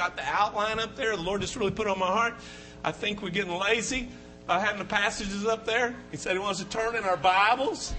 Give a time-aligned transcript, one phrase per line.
[0.00, 1.14] got the outline up there.
[1.14, 2.34] The Lord just really put on my heart.
[2.82, 4.08] I think we're getting lazy
[4.58, 5.94] having the passages up there.
[6.10, 7.94] He said He wants to turn in our Bibles.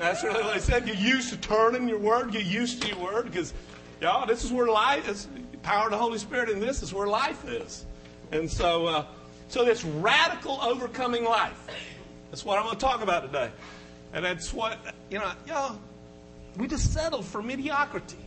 [0.00, 0.86] That's really what He said.
[0.86, 2.32] You're used to turning your word.
[2.32, 3.54] Get used to your word because,
[4.00, 5.28] y'all, this is where life is.
[5.62, 7.86] Power of the Holy Spirit in this is where life is.
[8.32, 9.04] And so, uh,
[9.48, 11.66] so this radical overcoming life.
[12.30, 13.50] That's what I'm going to talk about today.
[14.12, 14.78] And that's what,
[15.10, 15.78] you know, y'all,
[16.56, 18.25] we just settle for mediocrity.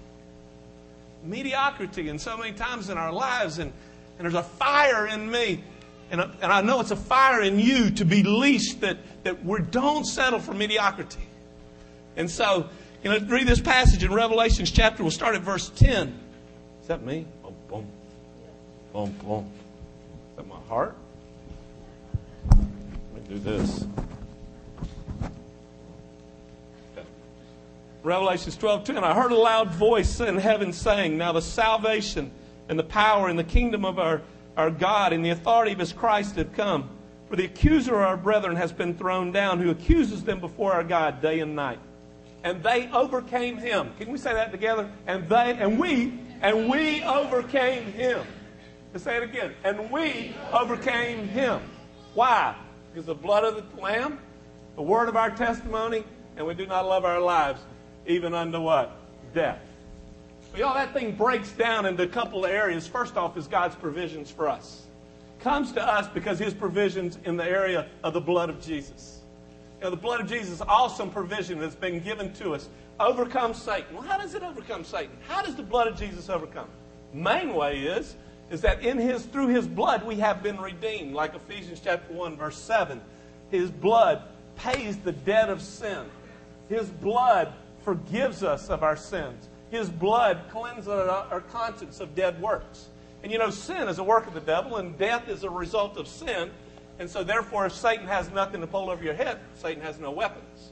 [1.24, 3.72] Mediocrity, and so many times in our lives, and,
[4.18, 5.64] and there's a fire in me,
[6.12, 9.60] and, and I know it's a fire in you to be leashed that, that we
[9.62, 11.28] don't settle for mediocrity.
[12.16, 12.70] And so,
[13.04, 16.20] you know, read this passage in Revelations chapter, we'll start at verse 10.
[16.82, 17.26] Is that me?
[17.44, 17.88] Boom, boom.
[18.94, 19.52] Boom, boom.
[20.32, 20.96] Is that my heart?
[22.50, 22.60] Let
[23.30, 23.86] me do this.
[28.02, 29.04] Revelations 12, 10.
[29.04, 32.32] I heard a loud voice in heaven saying, Now the salvation
[32.70, 34.22] and the power and the kingdom of our,
[34.56, 36.90] our God and the authority of his Christ have come.
[37.28, 40.84] For the accuser of our brethren has been thrown down, who accuses them before our
[40.84, 41.80] God day and night.
[42.44, 43.92] And they overcame him.
[44.00, 44.90] Can we say that together?
[45.06, 48.26] And they and we and we overcame him.
[48.94, 49.54] Let's say it again.
[49.66, 51.62] And we overcame him.
[52.14, 52.56] Why?
[52.92, 54.20] Because the blood of the Lamb,
[54.78, 56.06] the word of our testimony,
[56.38, 57.60] and we do not love our lives
[58.10, 58.92] even unto what?
[59.34, 59.62] Death.
[60.52, 62.88] Well, y'all, that thing breaks down into a couple of areas.
[62.88, 64.88] First off, is God's provisions for us.
[65.40, 69.22] Comes to us because His provisions in the area of the blood of Jesus.
[69.78, 72.68] You know, the blood of Jesus awesome provision that's been given to us.
[73.00, 73.94] Overcome Satan.
[73.94, 75.16] Well, how does it overcome Satan?
[75.28, 76.68] How does the blood of Jesus overcome?
[77.14, 78.16] Main way is
[78.50, 82.36] is that in His through His blood we have been redeemed, like Ephesians chapter one
[82.36, 83.00] verse seven.
[83.52, 84.24] His blood
[84.56, 86.06] pays the debt of sin.
[86.68, 89.48] His blood forgives us of our sins.
[89.72, 92.88] His blood cleanses our conscience of dead works.
[93.22, 95.98] And you know, sin is a work of the devil, and death is a result
[95.98, 96.52] of sin.
[96.98, 100.12] And so, therefore, if Satan has nothing to pull over your head, Satan has no
[100.12, 100.72] weapons.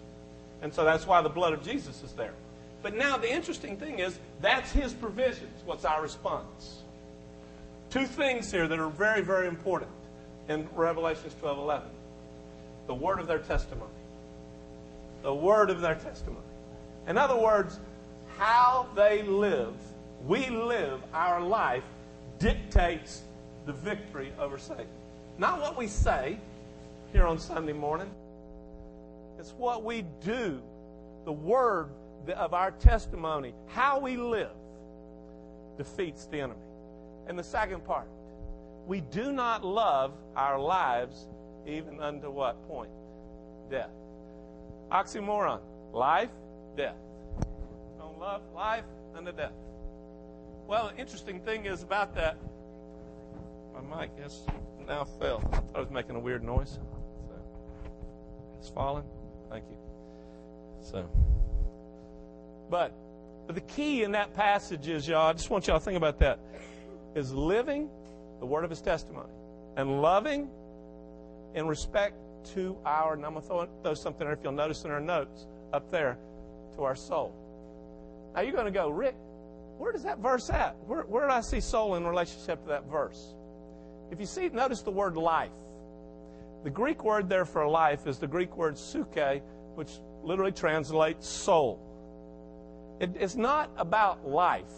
[0.61, 2.33] And so that's why the blood of Jesus is there.
[2.81, 5.61] But now, the interesting thing is, that's his provisions.
[5.65, 6.83] What's our response?
[7.89, 9.91] Two things here that are very, very important
[10.49, 11.89] in Revelations 12 11.
[12.87, 13.91] The word of their testimony.
[15.23, 16.46] The word of their testimony.
[17.07, 17.79] In other words,
[18.37, 19.73] how they live,
[20.25, 21.83] we live our life,
[22.37, 23.21] dictates
[23.65, 24.87] the victory over Satan.
[25.37, 26.37] Not what we say
[27.13, 28.11] here on Sunday morning,
[29.39, 30.61] it's what we do.
[31.25, 31.89] The word
[32.35, 34.51] of our testimony, how we live,
[35.77, 36.59] defeats the enemy.
[37.27, 38.07] And the second part,
[38.85, 41.27] we do not love our lives
[41.65, 42.89] even unto what point?
[43.69, 43.91] Death.
[44.91, 45.59] Oxymoron.
[45.93, 46.29] Life
[46.77, 46.95] death.
[47.97, 49.51] Don't love life unto death.
[50.67, 52.37] Well, the interesting thing is about that.
[53.73, 54.41] My mic has
[54.87, 55.41] now fell.
[55.51, 56.77] I thought it was making a weird noise.
[57.27, 57.33] So
[58.59, 59.03] it's fallen.
[59.49, 59.77] Thank you.
[60.81, 61.09] So,
[62.69, 62.93] but,
[63.47, 65.27] the key in that passage is, y'all.
[65.27, 66.39] I just want y'all to think about that.
[67.15, 67.89] Is living
[68.39, 69.29] the word of His testimony
[69.77, 70.49] and loving
[71.55, 72.15] in respect
[72.53, 73.13] to our.
[73.13, 76.17] And I'm gonna throw, throw something there if you'll notice in our notes up there
[76.77, 77.33] to our soul.
[78.33, 79.15] Now you're going to go, Rick,
[79.77, 80.75] where does that verse at?
[80.85, 83.33] Where, where did I see soul in relationship to that verse?
[84.11, 85.51] If you see, notice the word life.
[86.63, 89.41] The Greek word there for life is the Greek word suke,
[89.75, 89.91] which
[90.23, 91.83] literally translates soul.
[92.99, 94.71] It, it's not about life.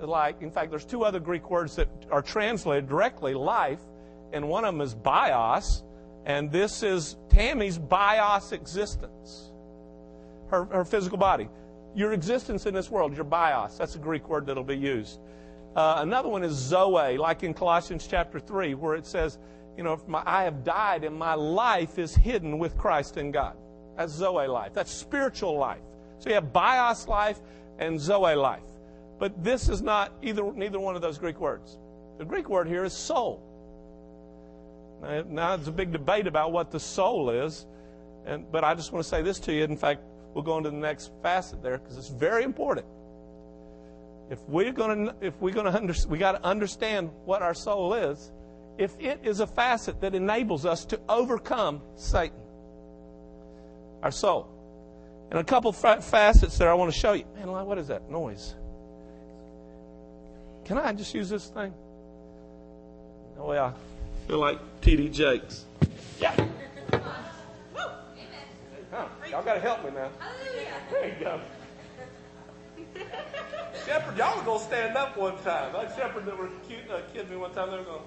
[0.00, 3.80] Like, in fact, there's two other Greek words that are translated directly life,
[4.32, 5.82] and one of them is bios,
[6.24, 9.48] and this is Tammy's bios existence
[10.50, 11.48] her, her physical body.
[11.94, 15.20] Your existence in this world, your bios, that's a Greek word that'll be used.
[15.74, 19.38] Uh, another one is zoe, like in Colossians chapter 3, where it says,
[19.76, 23.56] you know, my, I have died and my life is hidden with Christ in God.
[23.96, 24.74] That's zoe life.
[24.74, 25.82] That's spiritual life.
[26.18, 27.38] So you have bios life
[27.78, 28.62] and zoe life.
[29.18, 31.78] But this is not either neither one of those Greek words.
[32.18, 33.42] The Greek word here is soul.
[35.02, 37.66] Now, now a big debate about what the soul is,
[38.26, 39.64] and, but I just want to say this to you.
[39.64, 40.02] In fact,
[40.38, 42.86] We'll go into the next facet there because it's very important.
[44.30, 47.54] If we're going to, if we're going to understand, we got to understand what our
[47.54, 48.30] soul is.
[48.78, 52.38] If it is a facet that enables us to overcome Satan,
[54.00, 54.48] our soul,
[55.32, 57.24] and a couple facets there I want to show you.
[57.34, 58.54] Man, what is that noise?
[60.66, 61.74] Can I just use this thing?
[63.36, 63.72] No way I
[64.28, 65.08] feel like T.D.
[65.08, 65.64] Jakes.
[66.20, 66.32] Yeah.
[68.92, 70.10] Y'all got to help me now.
[70.90, 71.40] There you go.
[73.86, 75.72] Shepherd, y'all were going to stand up one time.
[75.74, 78.00] Like Shepherd that were cute, uh, kidding me one time, they were going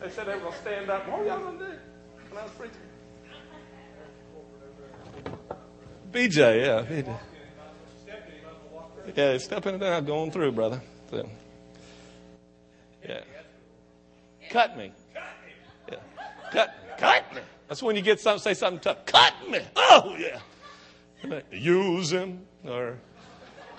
[0.00, 1.08] They said they were going to stand up.
[1.08, 1.72] What were y'all going to do
[2.30, 2.76] when I was preaching?
[6.12, 6.84] BJ, yeah.
[6.84, 7.18] BJ.
[9.16, 10.80] Yeah, stepping it out, going through, brother.
[11.10, 11.28] So,
[13.06, 13.20] yeah.
[14.50, 14.92] Cut me.
[15.88, 15.96] Yeah.
[16.52, 16.79] Cut, cut me.
[17.70, 19.06] That's when you get something, say something tough.
[19.06, 19.60] Cut me.
[19.76, 21.40] Oh, yeah.
[21.52, 22.40] Use him.
[22.64, 22.98] Or,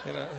[0.05, 0.29] you know.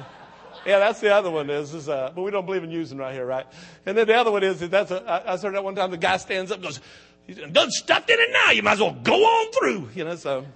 [0.65, 3.13] Yeah, that's the other one is, is uh, but we don't believe in using right
[3.13, 3.45] here, right?
[3.85, 5.99] And then the other one is, that's a, I, I heard that one time the
[5.99, 6.81] guy stands up and goes,
[7.27, 8.53] He's done stuffed in it now.
[8.53, 9.91] You might as well go on through.
[9.95, 10.47] You know, so,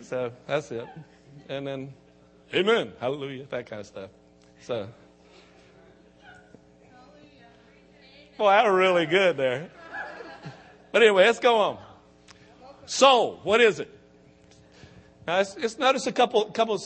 [0.00, 0.86] so that's it.
[1.50, 1.92] And then,
[2.54, 4.08] amen, hallelujah, that kind of stuff.
[4.62, 4.88] So,
[8.38, 9.68] boy, that was really good there.
[10.92, 11.78] But anyway, let's go on.
[12.88, 13.90] Soul, what is it?
[15.26, 16.82] Now, let's, let's notice a couple, couple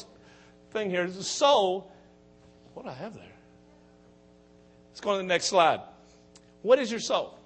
[0.73, 1.07] thing here.
[1.07, 1.93] The soul.
[2.75, 3.23] What do I have there?
[4.91, 5.81] Let's go on to the next slide.
[6.63, 7.39] What is your soul?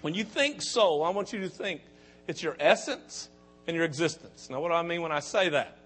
[0.00, 1.80] When you think soul, I want you to think
[2.26, 3.28] it's your essence
[3.68, 4.50] and your existence.
[4.50, 5.78] Now, what do I mean when I say that?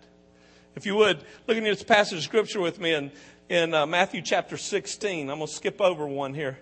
[0.75, 3.13] If you would, look at this passage of scripture with me in,
[3.51, 5.29] in uh, Matthew chapter 16.
[5.29, 6.59] I'm going to skip over one here.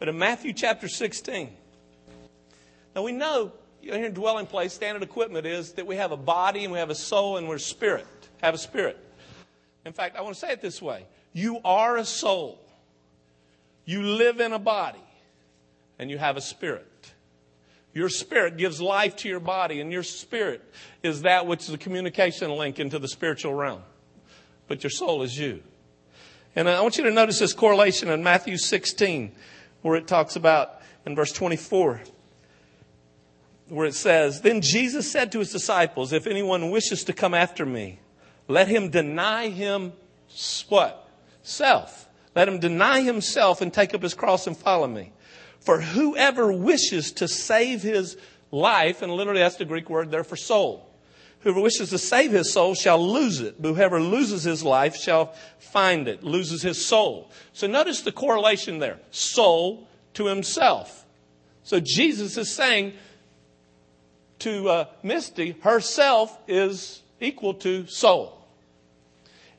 [0.00, 1.50] But in Matthew chapter 16,
[2.96, 6.72] now we know in dwelling place, standard equipment is that we have a body and
[6.72, 8.06] we have a soul and we're spirit,
[8.42, 8.98] have a spirit.
[9.84, 12.60] In fact, I want to say it this way you are a soul,
[13.84, 15.02] you live in a body
[15.98, 16.86] and you have a spirit.
[17.92, 20.62] Your spirit gives life to your body, and your spirit
[21.02, 23.82] is that which is a communication link into the spiritual realm.
[24.68, 25.62] But your soul is you.
[26.54, 29.32] And I want you to notice this correlation in Matthew 16,
[29.82, 32.00] where it talks about in verse 24,
[33.70, 37.64] where it says, Then Jesus said to his disciples, If anyone wishes to come after
[37.64, 38.00] me,
[38.48, 39.92] let him deny him
[40.68, 41.08] what?
[41.42, 42.08] Self.
[42.34, 45.12] Let him deny himself and take up his cross and follow me.
[45.60, 48.16] For whoever wishes to save his
[48.50, 50.86] life, and literally that's the Greek word there for soul.
[51.40, 53.56] Whoever wishes to save his soul shall lose it.
[53.60, 57.30] Whoever loses his life shall find it, loses his soul.
[57.52, 58.98] So notice the correlation there.
[59.10, 61.06] Soul to himself.
[61.62, 62.94] So Jesus is saying
[64.40, 68.36] to uh, Misty, herself is equal to soul.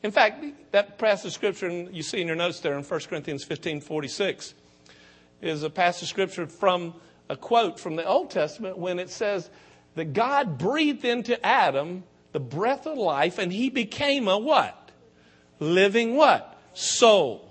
[0.04, 3.44] In fact, that passage of scripture you see in your notes there in 1 Corinthians
[3.44, 4.54] 15 46
[5.42, 6.96] is a passage of scripture from
[7.30, 9.50] a quote from the Old Testament when it says
[9.96, 14.92] that God breathed into Adam the breath of life and he became a what?
[15.60, 16.60] Living what?
[16.74, 17.48] Soul.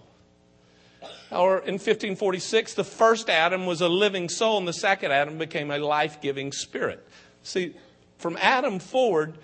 [1.30, 5.70] Or in 1546, the first Adam was a living soul and the second Adam became
[5.70, 7.06] a life giving spirit.
[7.42, 7.74] See,
[8.18, 9.38] from Adam forward,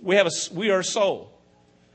[0.00, 1.30] we, have a, we are a soul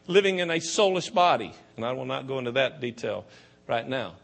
[0.08, 1.54] living in a soulish body.
[1.76, 3.26] And I will not go into that detail
[3.68, 4.16] right now.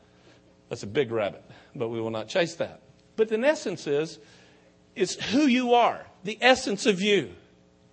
[0.69, 1.43] That's a big rabbit
[1.75, 2.81] but we will not chase that.
[3.15, 4.19] But the essence is,
[4.95, 7.31] it's who you are, the essence of you,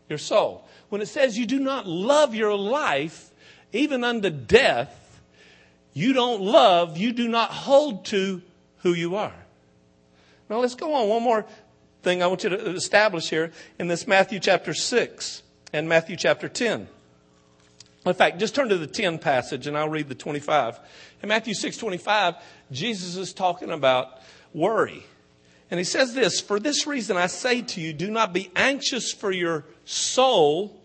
[0.08, 0.66] your soul.
[0.88, 3.30] When it says you do not love your life,
[3.72, 4.96] even unto death,
[5.92, 8.42] you don't love, you do not hold to
[8.78, 9.34] who you are.
[10.48, 11.08] Now let's go on.
[11.08, 11.46] One more
[12.02, 15.42] thing I want you to establish here in this Matthew chapter 6
[15.72, 16.88] and Matthew chapter 10.
[18.06, 20.78] In fact, just turn to the 10 passage and I'll read the 25.
[21.22, 22.34] In Matthew 6 25,
[22.72, 24.20] Jesus is talking about
[24.54, 25.04] worry.
[25.70, 29.12] And he says this For this reason I say to you, do not be anxious
[29.12, 30.80] for your soul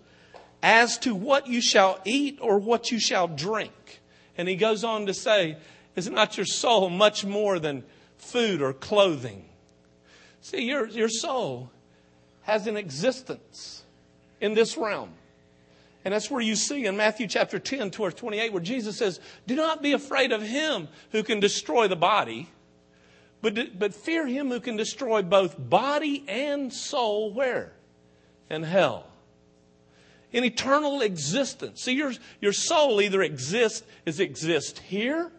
[0.61, 4.01] as to what you shall eat or what you shall drink.
[4.37, 5.57] And he goes on to say,
[5.95, 7.85] Is not your soul much more than
[8.17, 9.45] food or clothing?
[10.45, 11.71] See, your, your soul
[12.43, 13.83] has an existence
[14.39, 15.09] in this realm.
[16.03, 19.55] And that's where you see in Matthew chapter 10, towards 28, where Jesus says, Do
[19.55, 22.47] not be afraid of him who can destroy the body,
[23.41, 27.73] but, but fear him who can destroy both body and soul where?
[28.47, 29.07] In hell.
[30.31, 31.81] In eternal existence.
[31.81, 35.31] See, your, your soul either exists, is exist here,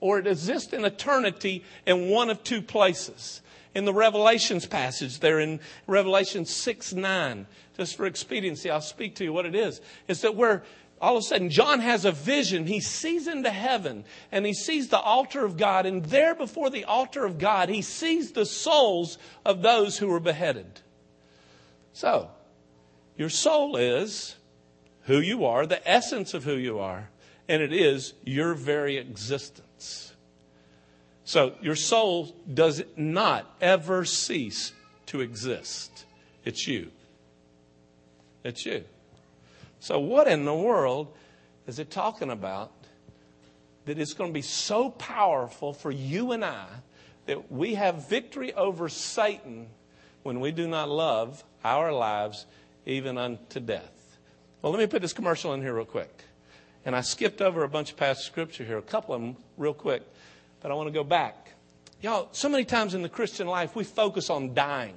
[0.00, 3.42] or it exists in eternity in one of two places.
[3.74, 7.46] In the Revelations passage, there in Revelation 6 9,
[7.76, 9.80] just for expediency, I'll speak to you what it is.
[10.08, 10.64] It's that where
[11.00, 12.66] all of a sudden John has a vision.
[12.66, 15.86] He sees into heaven and he sees the altar of God.
[15.86, 20.20] And there before the altar of God, he sees the souls of those who were
[20.20, 20.80] beheaded.
[21.92, 22.30] So,
[23.16, 24.36] your soul is
[25.04, 27.10] who you are, the essence of who you are,
[27.48, 29.66] and it is your very existence.
[31.30, 34.72] So, your soul does not ever cease
[35.06, 36.04] to exist.
[36.44, 36.90] It's you.
[38.42, 38.82] It's you.
[39.78, 41.14] So, what in the world
[41.68, 42.72] is it talking about
[43.84, 46.66] that it's going to be so powerful for you and I
[47.26, 49.68] that we have victory over Satan
[50.24, 52.44] when we do not love our lives
[52.86, 54.18] even unto death?
[54.62, 56.24] Well, let me put this commercial in here real quick.
[56.84, 59.74] And I skipped over a bunch of past scripture here, a couple of them real
[59.74, 60.02] quick,
[60.60, 61.52] but I want to go back.
[62.02, 64.94] Y'all, so many times in the Christian life, we focus on dying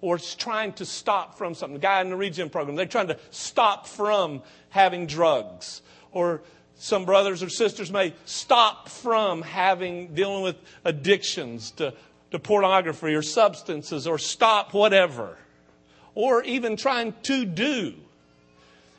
[0.00, 1.74] or trying to stop from something.
[1.74, 5.80] The guy in the regen program, they're trying to stop from having drugs.
[6.12, 6.42] Or
[6.76, 11.94] some brothers or sisters may stop from having, dealing with addictions to,
[12.30, 15.38] to pornography or substances or stop whatever.
[16.14, 17.94] Or even trying to do.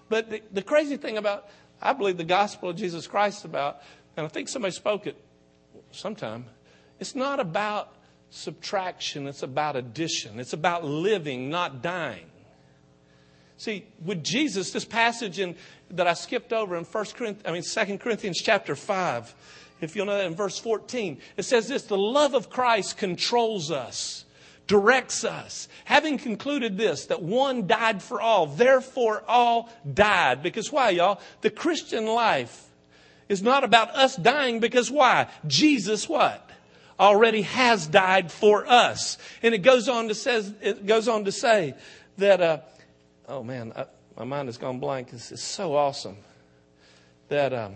[0.10, 1.48] But the, the crazy thing about,
[1.80, 3.82] I believe the gospel of Jesus Christ about,
[4.16, 5.16] and I think somebody spoke it
[5.98, 6.46] sometime,
[7.00, 7.94] it's not about
[8.30, 10.40] subtraction, it's about addition.
[10.40, 12.26] It's about living, not dying.
[13.58, 15.56] See, with Jesus, this passage in,
[15.92, 19.34] that I skipped over in First Corinthians, I mean Second Corinthians chapter 5,
[19.82, 23.72] if you'll know that in verse 14, it says this the love of Christ controls
[23.72, 24.26] us,
[24.68, 25.68] directs us.
[25.86, 30.44] Having concluded this, that one died for all, therefore all died.
[30.44, 31.20] Because why, y'all?
[31.42, 32.67] The Christian life
[33.30, 35.28] is not about us dying because why?
[35.48, 36.48] Jesus what?
[37.00, 39.18] already has died for us.
[39.42, 41.76] And it goes on to says it goes on to say
[42.18, 42.60] that uh,
[43.28, 43.74] oh man,
[44.18, 45.10] my mind has gone blank.
[45.14, 46.18] It's, it's so awesome
[47.30, 47.76] that um,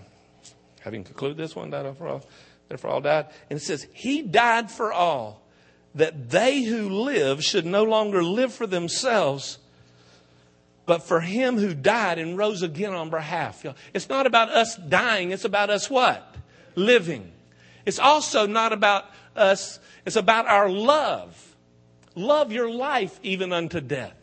[0.82, 2.26] having concluded this one died for all,
[2.68, 5.42] therefore all died, and it says he died for all
[5.94, 9.58] that they who live should no longer live for themselves.
[10.92, 13.66] But for him who died and rose again on behalf.
[13.94, 16.36] It's not about us dying, it's about us what?
[16.76, 17.32] Living.
[17.86, 21.56] It's also not about us, it's about our love.
[22.14, 24.18] Love your life even unto death.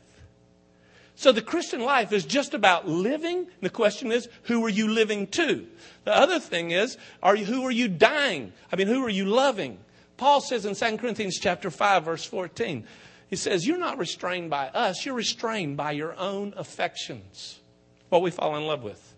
[1.15, 3.47] So the Christian life is just about living.
[3.63, 5.67] The question is, who are you living to?
[6.05, 8.53] The other thing is, are you, who are you dying?
[8.71, 9.79] I mean, who are you loving?
[10.19, 12.85] Paul says in 2 Corinthians chapter 5, verse 14,
[13.29, 17.61] he says, You're not restrained by us, you're restrained by your own affections.
[18.09, 19.15] What we fall in love with.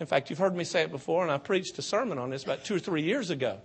[0.00, 2.44] In fact, you've heard me say it before, and I preached a sermon on this
[2.44, 3.60] about two or three years ago.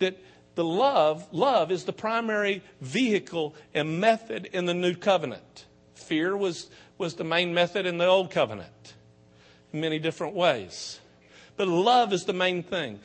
[0.00, 0.18] That
[0.56, 5.66] the love, love is the primary vehicle and method in the new covenant.
[5.94, 8.94] Fear was, was the main method in the old covenant
[9.72, 11.00] in many different ways.
[11.56, 13.00] But love is the main thing.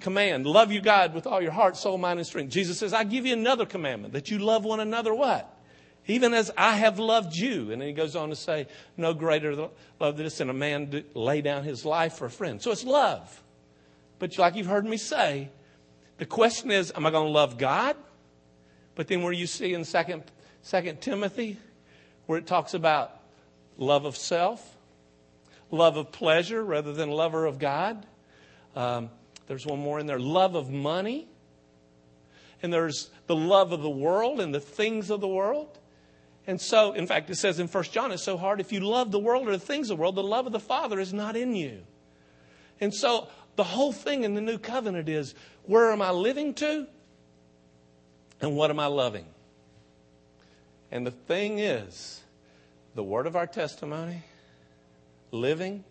[0.00, 2.50] Command, love you God with all your heart, soul, mind, and strength.
[2.50, 5.54] Jesus says, I give you another commandment that you love one another what?
[6.06, 7.70] Even as I have loved you.
[7.70, 8.66] And then he goes on to say,
[8.96, 9.54] no greater
[10.00, 12.60] love than this than a man lay down his life for a friend.
[12.60, 13.42] So it's love.
[14.18, 15.50] But like you've heard me say,
[16.18, 17.96] the question is, am I going to love God?
[18.94, 20.24] But then where you see in Second,
[20.62, 21.56] Second Timothy,
[22.26, 23.20] where it talks about
[23.76, 24.76] love of self,
[25.70, 28.04] love of pleasure rather than lover of God.
[28.74, 29.10] Um,
[29.48, 31.26] there's one more in there love of money.
[32.62, 35.78] And there's the love of the world and the things of the world.
[36.46, 38.60] And so, in fact, it says in 1 John, it's so hard.
[38.60, 40.60] If you love the world or the things of the world, the love of the
[40.60, 41.82] Father is not in you.
[42.80, 46.86] And so, the whole thing in the new covenant is where am I living to?
[48.40, 49.26] And what am I loving?
[50.90, 52.22] And the thing is,
[52.94, 54.22] the word of our testimony,
[55.32, 55.84] living,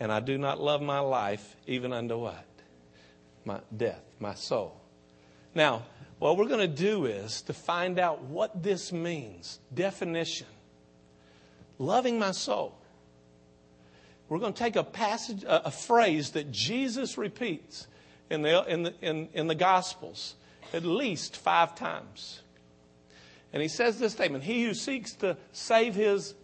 [0.00, 2.46] and I do not love my life even unto what?
[3.44, 4.80] My death, my soul.
[5.54, 5.84] Now,
[6.18, 9.58] what we're going to do is to find out what this means.
[9.72, 10.46] Definition.
[11.78, 12.76] Loving my soul.
[14.28, 17.86] We're going to take a passage, a, a phrase that Jesus repeats
[18.30, 20.34] in the, in, the, in, in the Gospels
[20.72, 22.42] at least five times.
[23.52, 26.34] And he says this statement He who seeks to save his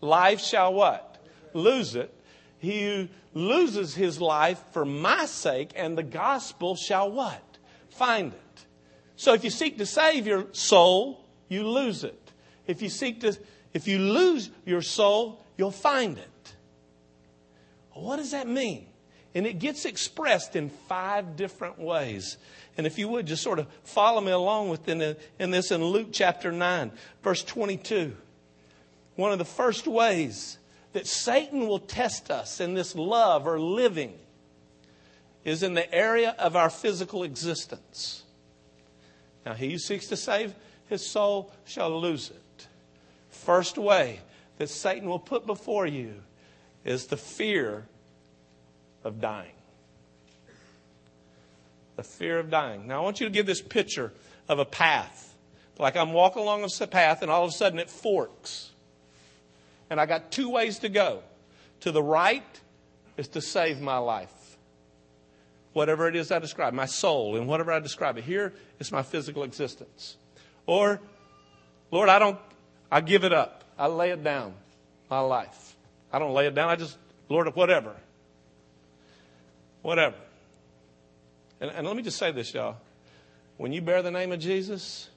[0.00, 1.22] life shall what?
[1.52, 2.14] Lose it.
[2.58, 7.58] He who loses his life for my sake and the gospel shall what?
[7.90, 8.64] Find it.
[9.16, 12.32] So if you seek to save your soul, you lose it.
[12.66, 13.36] If you seek to,
[13.72, 16.54] if you lose your soul, you'll find it.
[17.92, 18.86] What does that mean?
[19.34, 22.38] And it gets expressed in five different ways.
[22.76, 26.08] And if you would just sort of follow me along within in this in Luke
[26.12, 28.16] chapter 9, verse 22.
[29.16, 30.58] One of the first ways
[30.92, 34.14] that Satan will test us in this love or living
[35.44, 38.22] is in the area of our physical existence.
[39.46, 40.54] Now, he who seeks to save
[40.88, 42.66] his soul shall lose it.
[43.30, 44.20] First way
[44.58, 46.22] that Satan will put before you
[46.84, 47.86] is the fear
[49.04, 49.52] of dying.
[51.96, 52.86] The fear of dying.
[52.86, 54.12] Now, I want you to give this picture
[54.48, 55.34] of a path.
[55.78, 58.70] Like I'm walking along a path and all of a sudden it forks.
[59.90, 61.22] And I got two ways to go.
[61.80, 62.60] To the right
[63.16, 64.32] is to save my life.
[65.72, 68.24] Whatever it is I describe, my soul, and whatever I describe it.
[68.24, 70.16] Here is my physical existence.
[70.66, 71.00] Or,
[71.90, 72.38] Lord, I don't,
[72.90, 73.64] I give it up.
[73.78, 74.54] I lay it down,
[75.08, 75.76] my life.
[76.12, 76.68] I don't lay it down.
[76.68, 76.96] I just,
[77.28, 77.94] Lord, whatever.
[79.82, 80.16] Whatever.
[81.60, 82.76] And, and let me just say this, y'all.
[83.56, 85.08] When you bear the name of Jesus,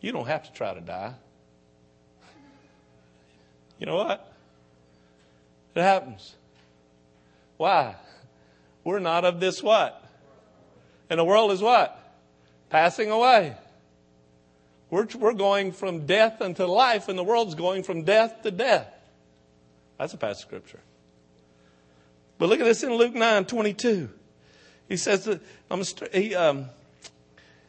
[0.00, 1.14] you don't have to try to die.
[3.80, 4.32] You know what?
[5.74, 6.36] It happens.
[7.56, 7.96] Why?
[8.84, 10.04] We're not of this what?
[11.08, 11.98] And the world is what?
[12.68, 13.56] Passing away.
[14.90, 18.86] We're, we're going from death unto life, and the world's going from death to death.
[19.98, 20.80] That's a passage of scripture.
[22.38, 24.10] But look at this in Luke 9 22.
[24.88, 25.82] He says that I'm,
[26.12, 26.66] he, um,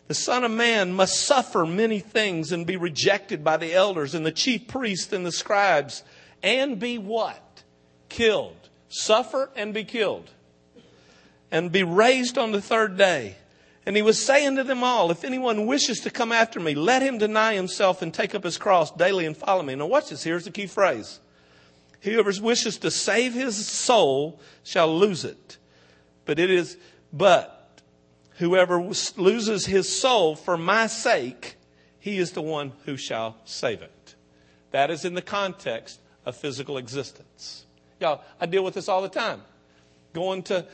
[0.07, 4.25] the Son of Man must suffer many things and be rejected by the elders and
[4.25, 6.03] the chief priests and the scribes
[6.43, 7.63] and be what?
[8.09, 8.69] Killed.
[8.89, 10.29] Suffer and be killed.
[11.51, 13.35] And be raised on the third day.
[13.85, 17.01] And he was saying to them all, if anyone wishes to come after me, let
[17.01, 19.75] him deny himself and take up his cross daily and follow me.
[19.75, 20.23] Now watch this.
[20.23, 21.19] Here's the key phrase.
[22.01, 25.57] Whoever wishes to save his soul shall lose it.
[26.25, 26.77] But it is,
[27.11, 27.60] but
[28.41, 28.81] whoever
[29.17, 31.57] loses his soul for my sake,
[31.99, 34.15] he is the one who shall save it.
[34.71, 37.65] That is in the context of physical existence.
[37.99, 39.43] Y'all, I deal with this all the time.
[40.13, 40.65] Going to,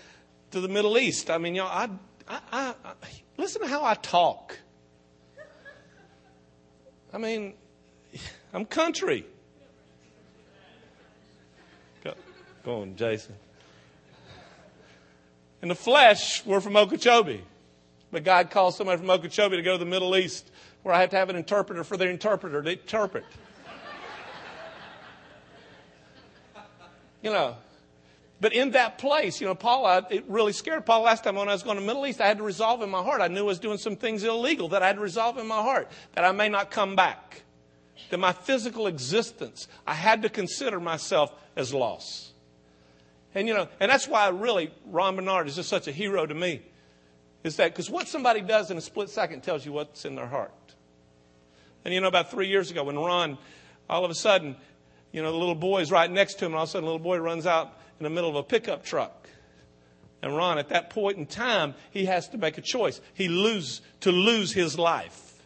[0.51, 1.29] to the Middle East.
[1.29, 1.89] I mean, y'all, I
[2.25, 2.93] I, I, I,
[3.37, 4.57] listen to how I talk.
[7.13, 7.53] I mean,
[8.53, 9.25] I'm country.
[12.01, 12.13] Go,
[12.63, 13.35] go on, Jason.
[15.61, 17.41] In the flesh, we're from Okeechobee.
[18.11, 20.49] But God calls somebody from Okeechobee to go to the Middle East
[20.83, 23.25] where I have to have an interpreter for their interpreter to interpret.
[27.21, 27.57] you know,
[28.39, 31.49] but in that place, you know, Paul, I, it really scared Paul last time when
[31.49, 32.21] I was going to the Middle East.
[32.21, 33.19] I had to resolve in my heart.
[33.19, 35.61] I knew I was doing some things illegal that I had to resolve in my
[35.61, 37.41] heart that I may not come back.
[38.11, 42.31] That my physical existence, I had to consider myself as lost.
[43.33, 46.33] And, you know, and that's why really Ron Bernard is just such a hero to
[46.33, 46.61] me.
[47.43, 50.27] Is that because what somebody does in a split second tells you what's in their
[50.27, 50.51] heart.
[51.85, 53.37] And, you know, about three years ago when Ron,
[53.89, 54.57] all of a sudden,
[55.11, 56.85] you know, the little boy is right next to him, and all of a sudden
[56.85, 59.29] the little boy runs out in the middle of a pickup truck.
[60.21, 62.99] And Ron, at that point in time, he has to make a choice.
[63.13, 65.41] He lose to lose his life.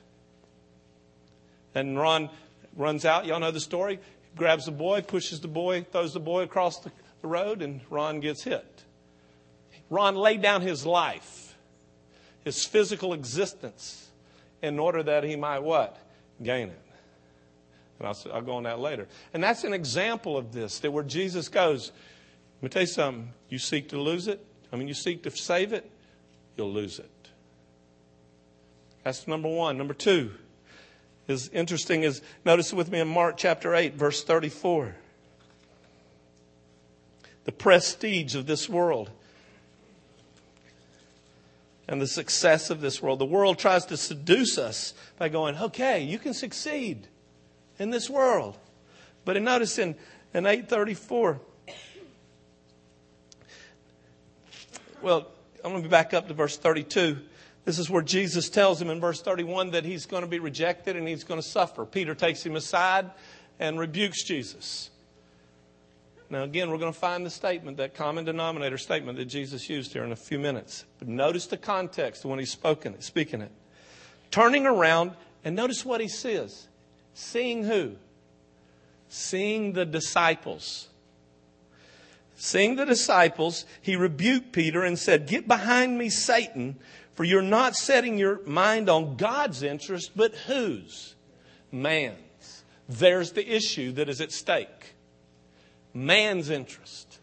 [1.76, 2.30] And Ron
[2.76, 3.26] runs out.
[3.26, 4.00] Y'all know the story.
[4.36, 8.22] Grabs the boy, pushes the boy, throws the boy across the, the road, and Ron
[8.22, 8.84] gets hit.
[9.90, 11.51] Ron laid down his life,
[12.44, 14.10] his physical existence,
[14.62, 15.98] in order that he might what?
[16.42, 16.82] Gain it.
[18.00, 19.08] And I'll, I'll go on that later.
[19.34, 21.92] And that's an example of this, that where Jesus goes,
[22.62, 23.34] let me tell you something.
[23.50, 25.90] You seek to lose it, I mean, you seek to save it,
[26.56, 27.10] you'll lose it.
[29.04, 29.78] That's number one.
[29.78, 30.32] Number two
[31.28, 34.96] is interesting is notice with me in Mark chapter 8, verse 34.
[37.46, 39.10] The prestige of this world
[41.92, 43.20] and the success of this world.
[43.20, 47.06] The world tries to seduce us by going, okay, you can succeed
[47.78, 48.58] in this world.
[49.26, 49.96] But notice in,
[50.34, 51.42] in 834,
[55.02, 55.28] Well,
[55.66, 57.18] I'm going to be back up to verse 32.
[57.66, 60.96] This is where Jesus tells him in verse 31 that he's going to be rejected
[60.96, 61.86] and he's going to suffer.
[61.86, 63.10] Peter takes him aside
[63.60, 64.91] and rebukes Jesus.
[66.32, 69.92] Now, again, we're going to find the statement, that common denominator statement that Jesus used
[69.92, 70.86] here in a few minutes.
[70.98, 73.52] But notice the context when he's spoken it, speaking it.
[74.32, 75.12] Turning around,
[75.44, 76.70] and notice what he says.
[77.14, 77.98] Seeing who?
[79.10, 80.88] Seeing the disciples.
[82.38, 86.78] Seeing the disciples, he rebuked Peter and said, Get behind me, Satan,
[87.14, 91.14] for you're not setting your mind on God's interest, but whose?
[91.74, 92.64] Man's.
[92.88, 94.96] There's the issue that is at stake.
[95.94, 97.20] Man's interest.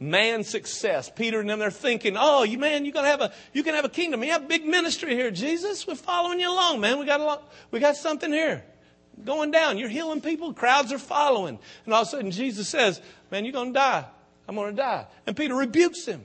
[0.00, 1.10] Man's success.
[1.14, 3.84] Peter and them, they're thinking, oh, you man, you're gonna have a you can have
[3.84, 4.24] a kingdom.
[4.24, 5.86] You have a big ministry here, Jesus.
[5.86, 6.98] We're following you along, man.
[6.98, 8.64] We got a lot, we got something here
[9.24, 9.78] going down.
[9.78, 10.52] You're healing people.
[10.52, 11.58] Crowds are following.
[11.84, 14.04] And all of a sudden, Jesus says, Man, you're going to die.
[14.48, 15.06] I'm going to die.
[15.26, 16.24] And Peter rebukes him.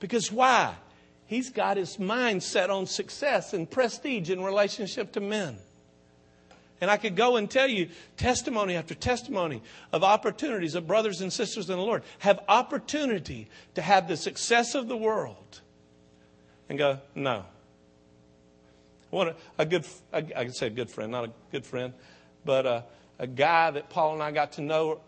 [0.00, 0.74] Because why?
[1.26, 5.58] He's got his mind set on success and prestige in relationship to men.
[6.84, 11.32] And I could go and tell you testimony after testimony of opportunities of brothers and
[11.32, 15.62] sisters in the Lord have opportunity to have the success of the world
[16.68, 17.46] and go, no,
[19.08, 21.94] one, a good, I, I could say a good friend, not a good friend,
[22.44, 22.82] but uh,
[23.18, 25.00] a guy that Paul and I got to know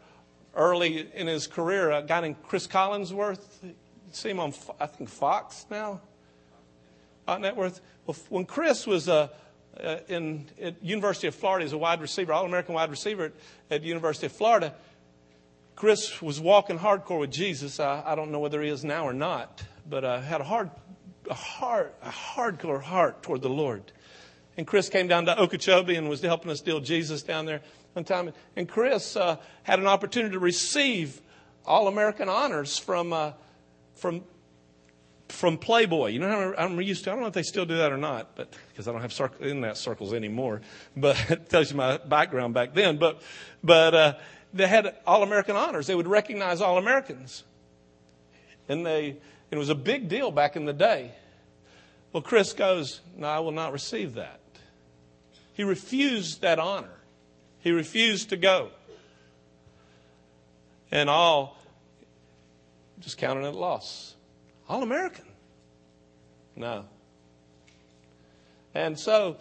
[0.54, 3.44] early in his career, a guy named Chris Collinsworth.
[4.12, 6.00] See him on, I think, Fox now,
[7.28, 7.82] on Networth.
[8.06, 9.28] Well, when Chris was uh,
[9.82, 13.32] uh, in at University of Florida as a wide receiver, All-American wide receiver at,
[13.70, 14.74] at University of Florida,
[15.74, 17.78] Chris was walking hardcore with Jesus.
[17.80, 20.70] I, I don't know whether he is now or not, but uh, had a hard,
[21.30, 23.92] a hard, a hardcore heart toward the Lord.
[24.56, 27.60] And Chris came down to Okeechobee and was helping us deal Jesus down there
[27.92, 28.32] one time.
[28.56, 31.20] And Chris uh, had an opportunity to receive
[31.66, 33.32] All American honors from uh,
[33.96, 34.22] from
[35.28, 36.08] from Playboy.
[36.08, 37.10] You know how I'm used to.
[37.10, 39.40] I don't know if they still do that or not, but because I don't have
[39.40, 40.60] in that circles anymore.
[40.96, 42.96] But it tells you my background back then.
[42.98, 43.20] But
[43.62, 44.14] but uh,
[44.54, 45.86] they had All American honors.
[45.86, 47.44] They would recognize All Americans,
[48.68, 49.16] and they
[49.50, 51.12] it was a big deal back in the day.
[52.12, 54.40] Well, Chris goes, "No, I will not receive that."
[55.52, 56.96] He refused that honor.
[57.60, 58.70] He refused to go.
[60.90, 61.56] And all
[63.00, 64.15] just counted it a loss.
[64.68, 65.24] All American.
[66.54, 66.84] No.
[68.74, 69.36] And so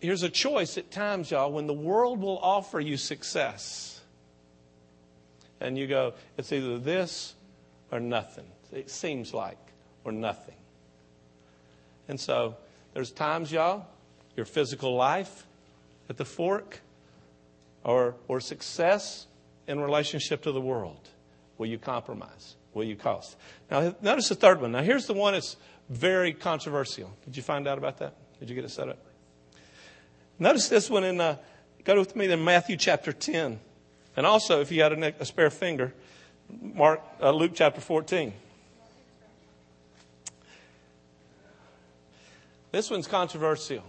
[0.00, 4.00] here's a choice at times, y'all, when the world will offer you success.
[5.60, 7.34] And you go, it's either this
[7.90, 8.46] or nothing.
[8.72, 9.58] It seems like,
[10.04, 10.56] or nothing.
[12.08, 12.56] And so
[12.92, 13.86] there's times, y'all,
[14.36, 15.46] your physical life
[16.08, 16.80] at the fork
[17.84, 19.26] or, or success
[19.66, 21.08] in relationship to the world?
[21.58, 22.56] Will you compromise?
[22.74, 23.36] Will you cost?
[23.70, 24.72] Now, notice the third one.
[24.72, 25.56] Now, here's the one that's
[25.88, 27.10] very controversial.
[27.24, 28.14] Did you find out about that?
[28.40, 28.98] Did you get it set up?
[30.38, 31.36] Notice this one in, uh,
[31.84, 33.60] go with me in Matthew chapter 10.
[34.16, 35.94] And also, if you had a, a spare finger,
[36.60, 38.32] Mark, uh, Luke chapter 14.
[42.72, 43.84] This one's controversial.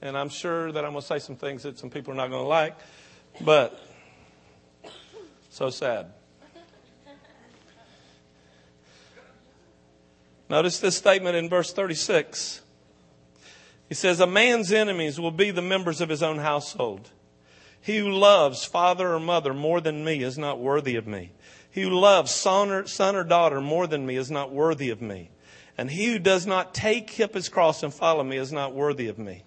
[0.00, 2.30] And I'm sure that I'm going to say some things that some people are not
[2.30, 2.76] going to like.
[3.40, 3.80] But,
[5.50, 6.12] so sad.
[10.54, 12.62] Notice this statement in verse 36.
[13.88, 17.10] He says, A man's enemies will be the members of his own household.
[17.80, 21.32] He who loves father or mother more than me is not worthy of me.
[21.72, 25.02] He who loves son or, son or daughter more than me is not worthy of
[25.02, 25.32] me.
[25.76, 29.08] And he who does not take up his cross and follow me is not worthy
[29.08, 29.42] of me.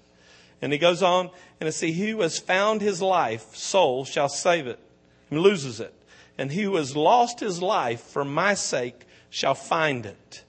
[0.62, 1.30] And he goes on
[1.62, 4.80] and see, he who has found his life, soul, shall save it
[5.32, 5.94] and loses it.
[6.38, 10.44] And he who has lost his life for my sake shall find it.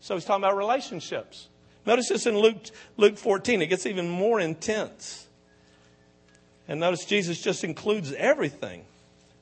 [0.00, 1.48] So he's talking about relationships.
[1.86, 3.62] Notice this in Luke, Luke 14.
[3.62, 5.26] It gets even more intense.
[6.68, 8.84] And notice Jesus just includes everything.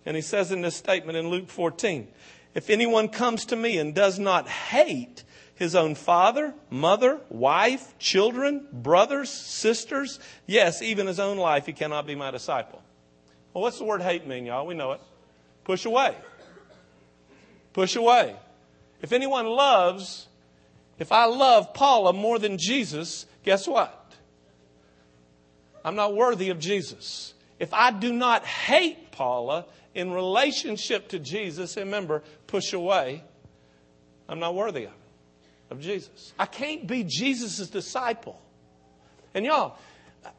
[0.05, 2.07] And he says in this statement in Luke 14,
[2.55, 5.25] if anyone comes to me and does not hate
[5.57, 12.07] his own father, mother, wife, children, brothers, sisters, yes, even his own life, he cannot
[12.07, 12.81] be my disciple.
[13.53, 14.67] Well, what's the word hate mean, y'all?
[14.67, 15.01] We know it.
[15.65, 16.15] Push away.
[17.73, 18.37] Push away.
[19.03, 20.29] If anyone loves,
[20.99, 24.15] if I love Paula more than Jesus, guess what?
[25.85, 27.35] I'm not worthy of Jesus.
[27.59, 33.23] If I do not hate Paula in relationship to Jesus, remember, push away,
[34.29, 34.93] I'm not worthy of
[35.71, 36.33] of Jesus.
[36.39, 38.41] I can't be Jesus' disciple.
[39.35, 39.77] And y'all,
[40.25, 40.33] I'm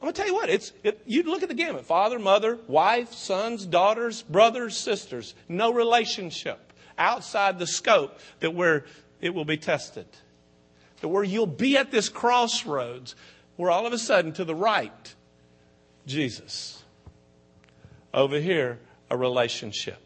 [0.00, 3.12] going to tell you what, it's, it, you look at the gamut father, mother, wife,
[3.12, 8.84] sons, daughters, brothers, sisters, no relationship outside the scope that where
[9.22, 10.06] it will be tested.
[11.00, 13.16] That where you'll be at this crossroads
[13.56, 15.14] where all of a sudden to the right,
[16.06, 16.82] Jesus.
[18.12, 18.78] Over here,
[19.10, 20.02] a relationship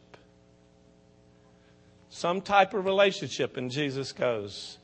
[2.16, 4.78] some type of relationship, and Jesus goes,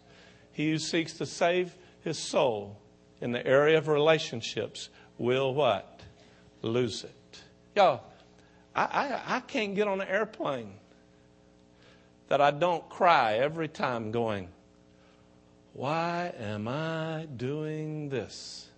[0.53, 2.77] He who seeks to save his soul
[3.23, 6.03] in the area of relationships will what?
[6.61, 7.41] Lose it.
[7.75, 8.03] Y'all,
[8.75, 10.75] I, I, I can't get on an airplane
[12.33, 14.49] that I don't cry every time going,
[15.75, 18.71] Why am I doing this?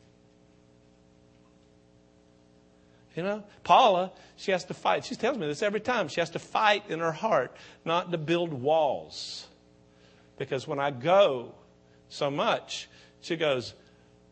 [3.15, 5.05] You know, Paula, she has to fight.
[5.05, 6.09] She tells me this every time.
[6.09, 9.47] She has to fight in her heart not to build walls.
[10.37, 11.55] Because when I go
[12.09, 12.89] so much,
[13.21, 13.73] she goes,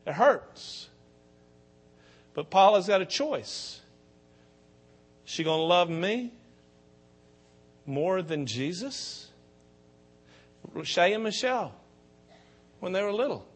[0.04, 0.88] it hurts.
[2.35, 3.80] But Paula's got a choice.
[5.24, 6.32] She going to love me
[7.87, 9.29] more than Jesus?
[10.85, 11.75] Shay and Michelle,
[12.81, 13.47] when they were little.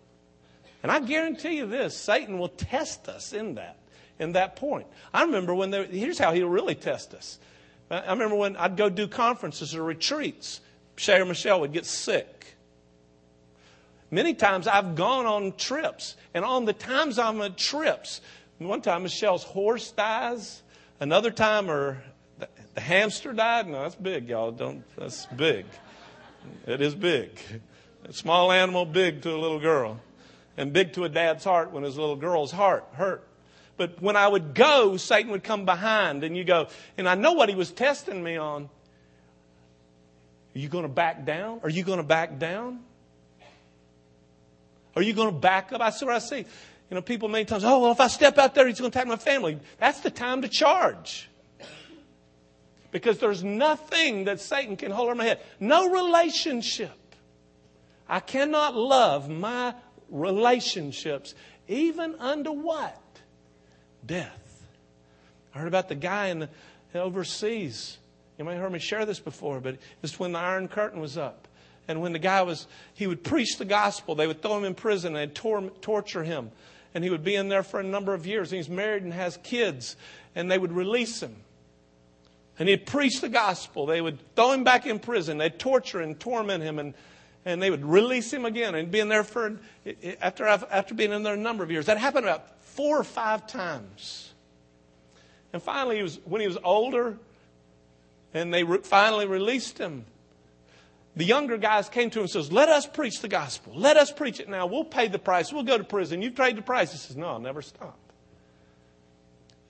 [0.82, 3.78] And I guarantee you this Satan will test us in that
[4.18, 4.86] in that point.
[5.12, 7.38] I remember when they, here's how he'll really test us.
[7.90, 10.60] I remember when I'd go do conferences or retreats,
[10.96, 12.56] Shay or Michelle would get sick.
[14.10, 18.20] Many times I've gone on trips, and on the times I'm on trips,
[18.58, 20.62] One time Michelle's horse dies.
[20.98, 22.02] Another time her
[22.76, 23.66] the, hamster died.
[23.66, 24.52] No, that's big, y'all.
[24.52, 24.84] Don't.
[24.96, 25.66] That's big.
[26.66, 27.30] It is big.
[28.04, 29.98] A small animal, big to a little girl,
[30.56, 33.26] and big to a dad's heart when his little girl's heart hurt.
[33.76, 37.32] But when I would go, Satan would come behind, and you go, and I know
[37.32, 38.70] what he was testing me on.
[40.54, 41.60] Are you going to back down?
[41.62, 42.80] Are you going to back down?
[44.94, 45.82] Are you going to back up?
[45.82, 46.38] I see what I see.
[46.38, 48.98] You know, people many times, oh, well, if I step out there, he's going to
[48.98, 49.58] attack my family.
[49.78, 51.28] That's the time to charge.
[52.90, 55.40] Because there's nothing that Satan can hold over my head.
[55.60, 56.92] No relationship.
[58.08, 59.74] I cannot love my
[60.10, 61.34] relationships,
[61.68, 63.00] even unto what?
[64.04, 64.62] Death.
[65.54, 66.48] I heard about the guy in the,
[66.94, 67.98] overseas.
[68.38, 71.18] You might have heard me share this before, but it's when the Iron Curtain was
[71.18, 71.46] up.
[71.88, 74.14] And when the guy was, he would preach the gospel.
[74.14, 76.50] They would throw him in prison and tor- torture him.
[76.94, 78.50] And he would be in there for a number of years.
[78.50, 79.96] And he's married and has kids.
[80.34, 81.36] And they would release him.
[82.58, 83.86] And he'd preach the gospel.
[83.86, 85.38] They would throw him back in prison.
[85.38, 86.78] They'd torture and torment him.
[86.78, 86.94] And,
[87.44, 88.74] and they would release him again.
[88.74, 89.58] And be in there for,
[90.20, 91.86] after, after being in there a number of years.
[91.86, 94.32] That happened about four or five times.
[95.52, 97.18] And finally, he was, when he was older,
[98.34, 100.04] and they re- finally released him,
[101.16, 103.72] the younger guys came to him and says, Let us preach the gospel.
[103.74, 104.66] Let us preach it now.
[104.66, 105.50] We'll pay the price.
[105.50, 106.20] We'll go to prison.
[106.20, 106.92] You've paid the price.
[106.92, 107.98] He says, No, I'll never stop.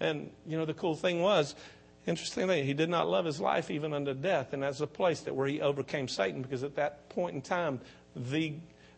[0.00, 1.54] And, you know, the cool thing was,
[2.06, 4.52] interesting thing, he did not love his life even unto death.
[4.52, 7.80] And that's a place that where he overcame Satan because at that point in time,
[8.14, 8.54] the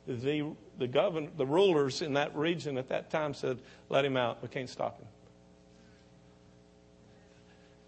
[0.07, 0.45] the
[0.79, 4.43] the governor, the rulers in that region at that time said, "Let him out.
[4.43, 5.09] We can't stop him."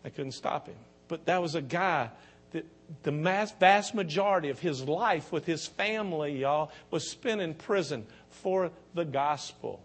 [0.02, 0.76] They couldn't stop him.
[1.08, 2.10] But that was a guy
[2.52, 2.64] that
[3.02, 8.06] the mass, vast majority of his life with his family, y'all, was spent in prison
[8.28, 9.80] for the gospel.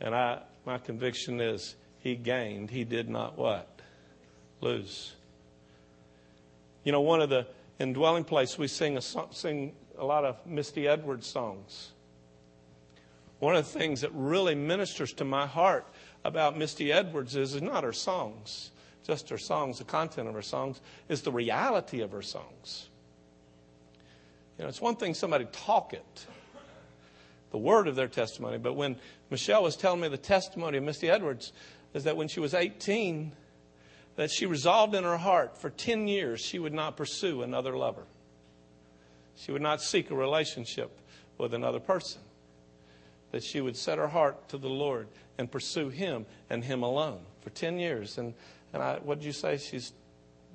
[0.00, 2.70] And I, my conviction is he gained.
[2.70, 3.68] He did not what?
[4.60, 5.12] Lose.
[6.84, 7.46] You know, one of the
[7.78, 11.92] indwelling place we sing a sing a lot of Misty Edwards songs.
[13.38, 15.86] One of the things that really ministers to my heart
[16.24, 18.70] about Misty Edwards is not her songs,
[19.04, 22.88] just her songs, the content of her songs, is the reality of her songs.
[24.58, 26.26] You know, it's one thing somebody talk it,
[27.50, 28.96] the word of their testimony, but when
[29.30, 31.52] Michelle was telling me the testimony of Misty Edwards,
[31.94, 33.32] is that when she was 18,
[34.16, 38.04] that she resolved in her heart for 10 years she would not pursue another lover.
[39.36, 40.98] She would not seek a relationship
[41.38, 42.20] with another person.
[43.30, 47.20] That she would set her heart to the Lord and pursue Him and Him alone
[47.40, 48.18] for 10 years.
[48.18, 48.34] And,
[48.72, 49.56] and I, what did you say?
[49.56, 49.92] She's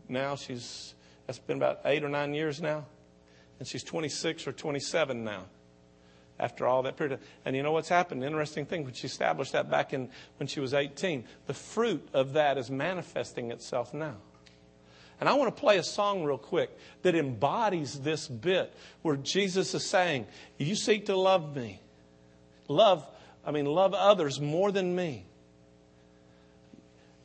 [0.07, 0.93] now, she's,
[1.25, 2.85] that's been about eight or nine years now.
[3.59, 5.45] And she's 26 or 27 now
[6.39, 7.19] after all that period.
[7.45, 8.23] And you know what's happened?
[8.23, 12.33] Interesting thing, when she established that back in when she was 18, the fruit of
[12.33, 14.15] that is manifesting itself now.
[15.19, 18.71] And I want to play a song real quick that embodies this bit
[19.01, 21.81] where Jesus is saying, You seek to love me.
[22.67, 23.07] Love,
[23.45, 25.25] I mean, love others more than me.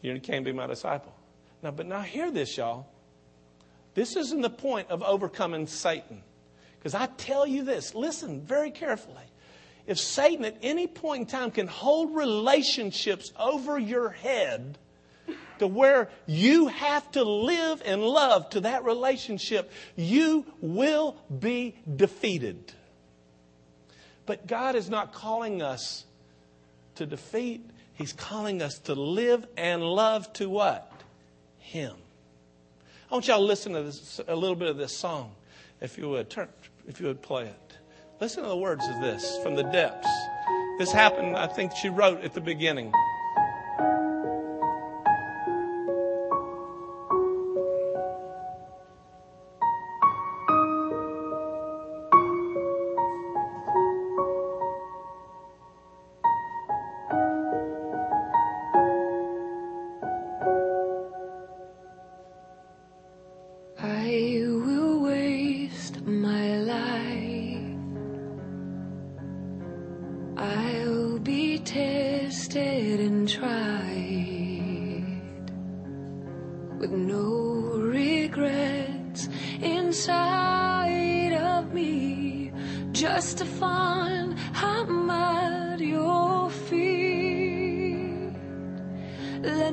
[0.00, 1.14] You can't be my disciple.
[1.62, 2.86] Now, but now hear this, y'all.
[3.94, 6.22] This isn't the point of overcoming Satan.
[6.82, 9.22] Because I tell you this, listen very carefully.
[9.86, 14.78] If Satan at any point in time can hold relationships over your head
[15.60, 22.72] to where you have to live and love to that relationship, you will be defeated.
[24.26, 26.04] But God is not calling us
[26.96, 27.64] to defeat,
[27.94, 30.90] He's calling us to live and love to what?
[31.58, 31.94] Him.
[33.10, 35.32] I want y'all to listen to this, a little bit of this song,
[35.80, 36.30] if you would.
[36.30, 36.48] Turn,
[36.86, 37.78] if you would play it.
[38.20, 40.08] Listen to the words of this from the depths.
[40.78, 42.92] This happened, I think she wrote at the beginning.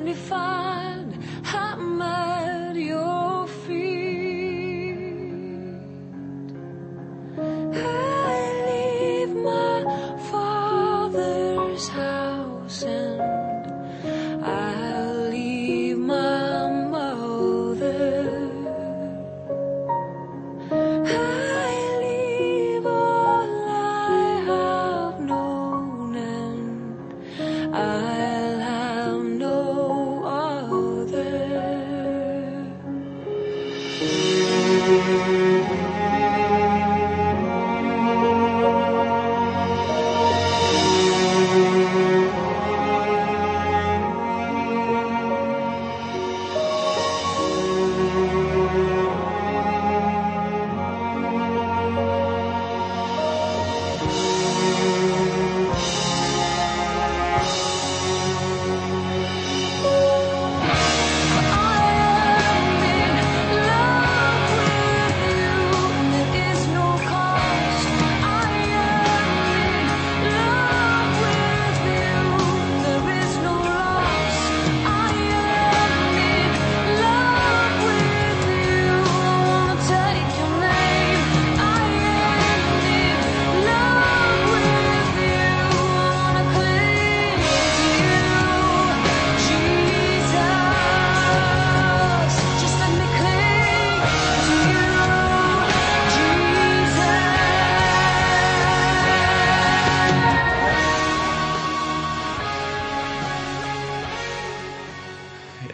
[0.00, 0.14] when we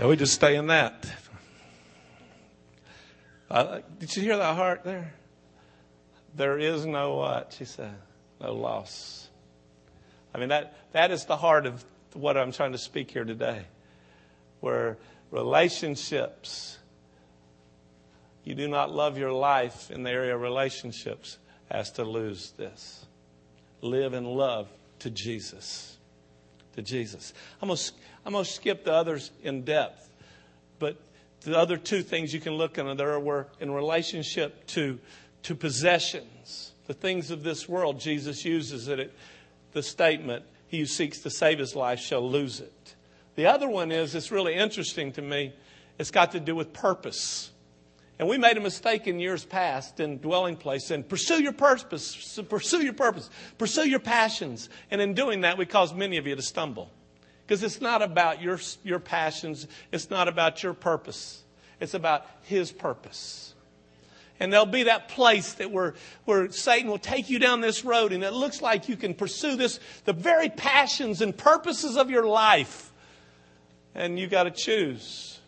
[0.08, 1.06] we just stay in that.
[3.98, 5.12] Did you hear that heart there?
[6.34, 7.54] There is no what?
[7.56, 7.94] She said,
[8.40, 9.28] no loss.
[10.34, 13.62] I mean, that, that is the heart of what I'm trying to speak here today.
[14.60, 14.98] Where
[15.30, 16.78] relationships,
[18.44, 21.38] you do not love your life in the area of relationships,
[21.70, 23.06] as to lose this.
[23.80, 24.68] Live and love
[25.00, 25.96] to Jesus.
[26.74, 27.32] To Jesus.
[27.62, 27.92] I'm going to,
[28.26, 30.10] I'm going to skip the others in depth,
[30.80, 31.00] but
[31.42, 34.98] the other two things you can look at there were in relationship to,
[35.44, 38.00] to possessions, the things of this world.
[38.00, 39.16] Jesus uses it,
[39.74, 42.96] the statement, He who seeks to save his life shall lose it.
[43.36, 45.54] The other one is, it's really interesting to me,
[45.96, 47.52] it's got to do with purpose.
[48.18, 52.40] And we made a mistake in years past in dwelling place and pursue your purpose,
[52.48, 54.68] pursue your purpose, pursue your passions.
[54.90, 56.90] And in doing that, we cause many of you to stumble.
[57.46, 61.44] Because it's not about your, your passions, it's not about your purpose,
[61.80, 63.54] it's about His purpose.
[64.38, 68.12] And there'll be that place that where, where Satan will take you down this road
[68.12, 72.26] and it looks like you can pursue this, the very passions and purposes of your
[72.26, 72.92] life.
[73.94, 75.40] And you got to choose.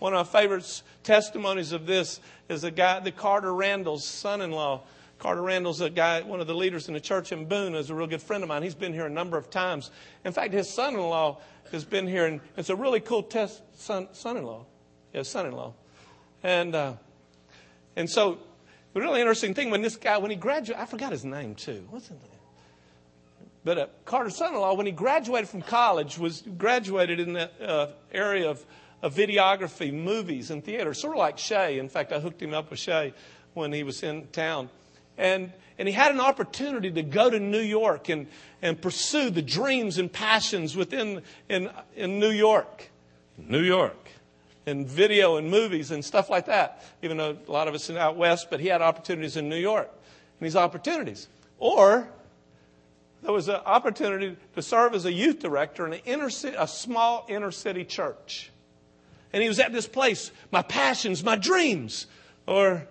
[0.00, 4.80] One of my favorite testimonies of this is a guy, the Carter Randall's son-in-law.
[5.20, 7.94] Carter Randall's a guy, one of the leaders in the church in Boone, is a
[7.94, 8.62] real good friend of mine.
[8.62, 9.90] He's been here a number of times.
[10.24, 11.38] In fact, his son-in-law
[11.72, 13.62] has been here, and it's a really cool test.
[13.78, 14.64] Son, son-in-law,
[15.12, 15.74] yeah, son-in-law,
[16.42, 16.94] and uh,
[17.96, 18.38] and so
[18.94, 21.86] the really interesting thing when this guy, when he graduated, I forgot his name too.
[21.90, 22.30] What's his name?
[23.62, 28.48] But uh, Carter's son-in-law, when he graduated from college, was graduated in the uh, area
[28.48, 28.64] of,
[29.02, 31.78] of videography, movies, and theater, sort of like Shay.
[31.78, 33.12] In fact, I hooked him up with Shay
[33.52, 34.70] when he was in town.
[35.20, 38.26] And, and he had an opportunity to go to New York and,
[38.62, 42.90] and pursue the dreams and passions within in, in New York.
[43.36, 44.08] New York.
[44.64, 46.82] In video and movies and stuff like that.
[47.02, 49.58] Even though a lot of us are out west, but he had opportunities in New
[49.58, 49.90] York.
[50.40, 51.28] And these opportunities.
[51.58, 52.08] Or
[53.22, 56.66] there was an opportunity to serve as a youth director in an inner city, a
[56.66, 58.50] small inner city church.
[59.34, 62.06] And he was at this place, my passions, my dreams.
[62.46, 62.86] Or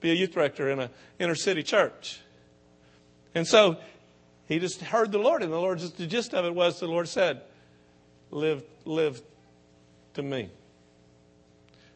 [0.00, 2.20] be a youth director in an inner city church.
[3.34, 3.76] And so
[4.46, 6.88] he just heard the Lord, and the Lord just the gist of it was the
[6.88, 7.42] Lord said,
[8.30, 9.20] Live, live
[10.14, 10.50] to me.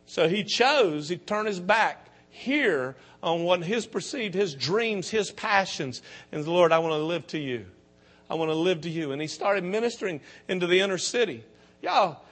[0.07, 5.31] So he chose, he turned his back here on what his perceived, his dreams, his
[5.31, 6.03] passions.
[6.31, 7.67] And the Lord, I want to live to you.
[8.29, 9.13] I want to live to you.
[9.13, 11.45] And he started ministering into the inner city.
[11.81, 12.23] Y'all,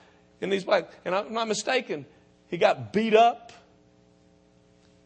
[0.41, 2.05] in these black, and I'm not mistaken,
[2.49, 3.53] he got beat up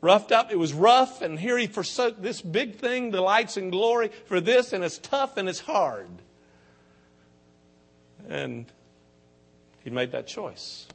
[0.07, 0.53] roughed up.
[0.53, 4.73] It was rough, and here he forsook this big thing, delights and glory for this,
[4.73, 6.09] and it's tough and it's hard.
[8.29, 8.67] And
[9.83, 10.87] he made that choice.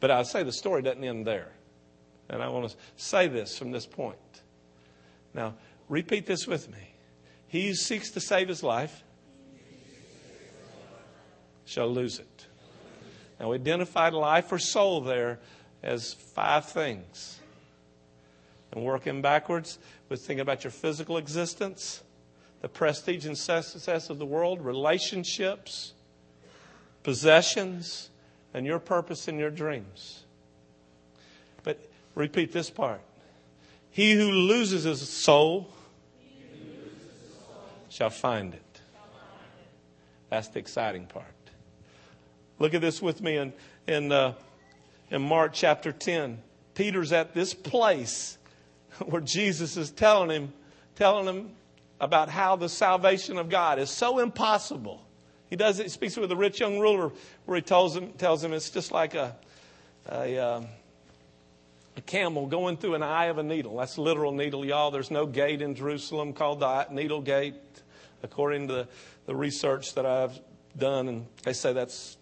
[0.00, 1.52] But I say the story doesn't end there.
[2.30, 4.16] And I want to say this from this point.
[5.34, 5.54] Now,
[5.88, 6.94] repeat this with me.
[7.46, 9.02] He who seeks to save his life
[11.66, 12.46] shall lose it.
[13.38, 15.40] Now, we identified life or soul there
[15.82, 17.38] as five things
[18.76, 19.78] and working backwards
[20.10, 22.02] with thinking about your physical existence,
[22.60, 25.94] the prestige and success of the world, relationships,
[27.02, 28.10] possessions,
[28.52, 30.24] and your purpose and your dreams.
[31.62, 31.80] But
[32.14, 33.00] repeat this part.
[33.90, 35.70] He who loses his soul,
[37.88, 38.80] shall find it.
[40.28, 41.24] That's the exciting part.
[42.58, 43.54] Look at this with me in,
[43.86, 44.34] in, uh,
[45.10, 46.42] in Mark chapter 10.
[46.74, 48.35] Peter's at this place
[49.06, 50.52] where Jesus is telling him,
[50.94, 51.50] telling him
[52.00, 55.02] about how the salvation of God is so impossible.
[55.48, 57.12] He does it, speaks with a rich young ruler
[57.44, 59.36] where he tells him, tells him it's just like a,
[60.10, 60.66] a, um,
[61.96, 63.76] a camel going through an eye of a needle.
[63.76, 64.90] That's literal needle, y'all.
[64.90, 67.54] There's no gate in Jerusalem called the needle gate,
[68.22, 68.88] according to the,
[69.26, 70.38] the research that I've
[70.76, 71.08] done.
[71.08, 72.16] And they say that's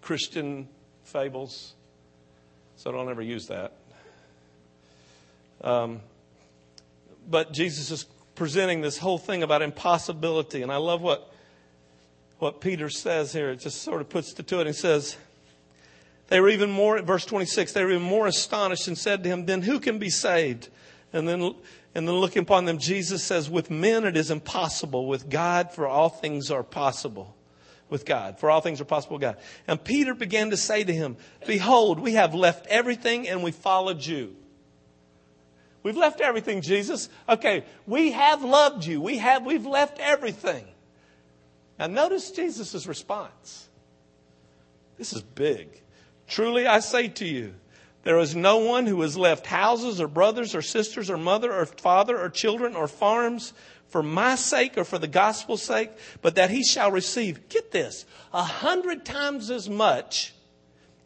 [0.00, 0.68] Christian
[1.02, 1.74] fables.
[2.76, 3.72] So don't ever use that.
[5.64, 6.02] Um,
[7.28, 8.04] but Jesus is
[8.34, 10.62] presenting this whole thing about impossibility.
[10.62, 11.32] And I love what,
[12.38, 13.50] what Peter says here.
[13.50, 14.66] It just sort of puts it to it.
[14.66, 15.16] He says,
[16.28, 19.46] they were even more, verse 26, they were even more astonished and said to him,
[19.46, 20.68] Then who can be saved?
[21.12, 21.54] And then,
[21.94, 25.06] and then looking upon them, Jesus says, With men it is impossible.
[25.06, 27.36] With God, for all things are possible.
[27.90, 29.36] With God, for all things are possible with God.
[29.68, 34.04] And Peter began to say to him, Behold, we have left everything and we followed
[34.04, 34.34] you.
[35.84, 37.08] We've left everything, Jesus.
[37.28, 39.00] Okay, we have loved you.
[39.00, 40.64] We have, we've left everything.
[41.78, 43.68] Now notice Jesus' response.
[44.96, 45.68] This is big.
[46.26, 47.54] Truly I say to you,
[48.02, 51.66] there is no one who has left houses or brothers or sisters or mother or
[51.66, 53.52] father or children or farms
[53.88, 55.90] for my sake or for the gospel's sake,
[56.22, 60.33] but that he shall receive, get this, a hundred times as much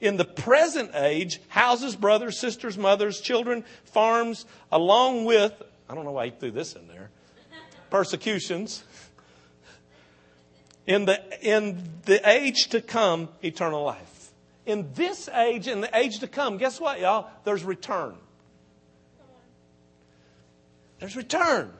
[0.01, 5.53] in the present age, houses, brothers, sisters, mothers, children, farms, along with,
[5.89, 7.11] I don't know why he threw this in there,
[7.91, 8.85] persecutions.
[10.87, 14.33] In the, in the age to come, eternal life.
[14.65, 17.29] In this age, in the age to come, guess what, y'all?
[17.45, 18.15] There's return.
[20.99, 21.73] There's return.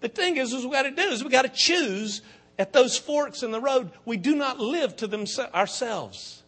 [0.00, 2.22] The thing is, is we got to do is we got to choose
[2.58, 3.90] at those forks in the road.
[4.04, 5.24] We do not live to them,
[5.54, 6.42] ourselves.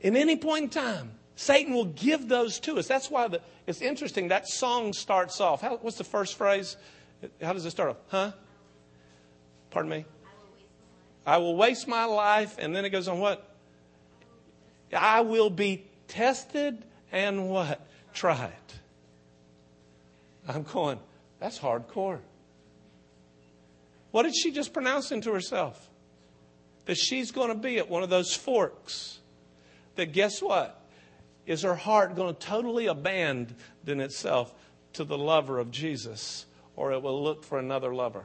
[0.00, 2.86] In any point in time, Satan will give those to us.
[2.86, 4.28] That's why the, it's interesting.
[4.28, 5.60] That song starts off.
[5.60, 6.76] How, what's the first phrase?
[7.42, 7.96] How does it start off?
[8.08, 8.32] Huh?
[9.70, 10.04] Pardon me?
[11.26, 12.56] I will waste my life.
[12.58, 13.46] And then it goes on what?
[14.94, 17.86] I will be tested and what?
[18.12, 18.52] Tried.
[20.48, 20.98] I'm going,
[21.38, 22.18] that's hardcore.
[24.10, 25.88] What did she just pronounce into herself?
[26.86, 29.19] That she's going to be at one of those forks
[30.00, 30.80] that guess what?
[31.46, 33.54] Is her heart going to totally abandon
[33.86, 34.52] itself
[34.94, 38.24] to the lover of Jesus, or it will look for another lover?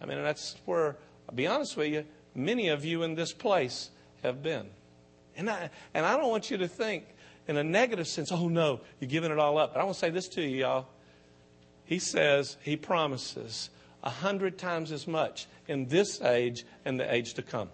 [0.00, 0.96] I mean, that's where,
[1.28, 3.90] I'll be honest with you, many of you in this place
[4.22, 4.66] have been.
[5.36, 7.04] And I, and I don't want you to think
[7.46, 9.74] in a negative sense, oh no, you're giving it all up.
[9.74, 10.86] But I want to say this to you, y'all.
[11.84, 13.70] He says, he promises
[14.02, 17.68] a hundred times as much in this age and the age to come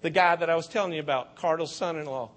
[0.00, 2.30] the guy that I was telling you about, Carter's son in law.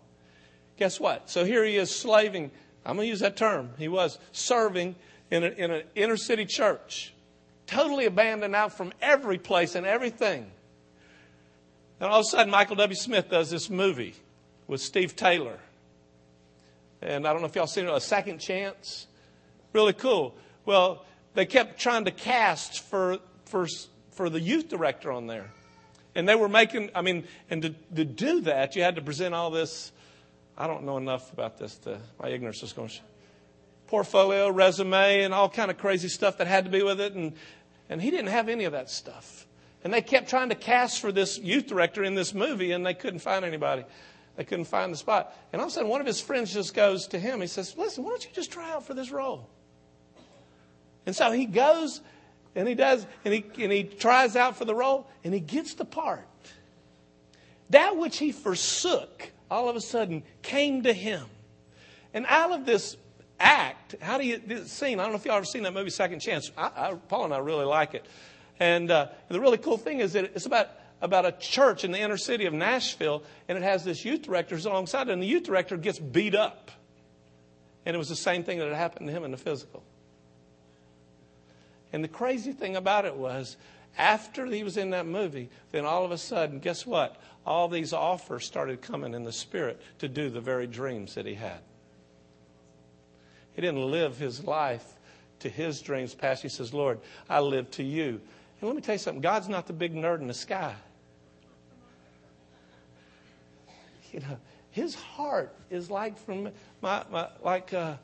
[0.78, 1.30] Guess what?
[1.30, 2.52] So here he is slaving.
[2.86, 3.72] I'm going to use that term.
[3.78, 4.96] He was serving
[5.30, 7.14] in, a, in an inner city church,
[7.68, 10.50] totally abandoned out from every place and everything.
[12.00, 12.96] And all of a sudden, Michael W.
[12.96, 14.16] Smith does this movie
[14.68, 15.60] with Steve Taylor.
[17.02, 19.08] And I don't know if y'all seen it, A Second Chance.
[19.74, 20.36] Really cool.
[20.66, 21.06] Well,
[21.36, 23.68] they kept trying to cast for, for,
[24.12, 25.52] for the youth director on there.
[26.16, 29.34] And they were making, I mean, and to, to do that, you had to present
[29.34, 29.92] all this.
[30.58, 31.78] I don't know enough about this.
[31.80, 33.00] To, my ignorance is going to.
[33.88, 37.14] Portfolio, resume, and all kind of crazy stuff that had to be with it.
[37.14, 37.34] And,
[37.90, 39.48] and he didn't have any of that stuff.
[39.84, 42.94] And they kept trying to cast for this youth director in this movie, and they
[42.94, 43.84] couldn't find anybody.
[44.36, 45.36] They couldn't find the spot.
[45.52, 47.42] And all of a sudden, one of his friends just goes to him.
[47.42, 49.50] He says, Listen, why don't you just try out for this role?
[51.06, 52.02] And so he goes
[52.56, 55.74] and he does, and he, and he tries out for the role, and he gets
[55.76, 56.28] the part.
[57.70, 61.26] That which he forsook, all of a sudden, came to him.
[62.14, 62.98] And out of this
[63.40, 65.90] act, how do you, this scene, I don't know if y'all ever seen that movie,
[65.90, 66.52] Second Chance.
[66.58, 68.06] I, I, Paul and I really like it.
[68.60, 70.70] And uh, the really cool thing is that it's about,
[71.02, 74.56] about a church in the inner city of Nashville, and it has this youth director
[74.56, 76.72] who's alongside it, and the youth director gets beat up.
[77.86, 79.82] And it was the same thing that had happened to him in the physical.
[81.94, 83.58] And the crazy thing about it was,
[83.98, 87.18] after he was in that movie, then all of a sudden, guess what?
[87.46, 91.34] All these offers started coming in the spirit to do the very dreams that he
[91.34, 91.60] had.
[93.54, 94.86] He didn't live his life
[95.40, 96.42] to his dreams past.
[96.42, 98.22] He says, Lord, I live to you.
[98.60, 100.76] And let me tell you something God's not the big nerd in the sky.
[104.14, 104.38] You know,
[104.70, 106.50] his heart is like from
[106.82, 107.96] my, my like uh,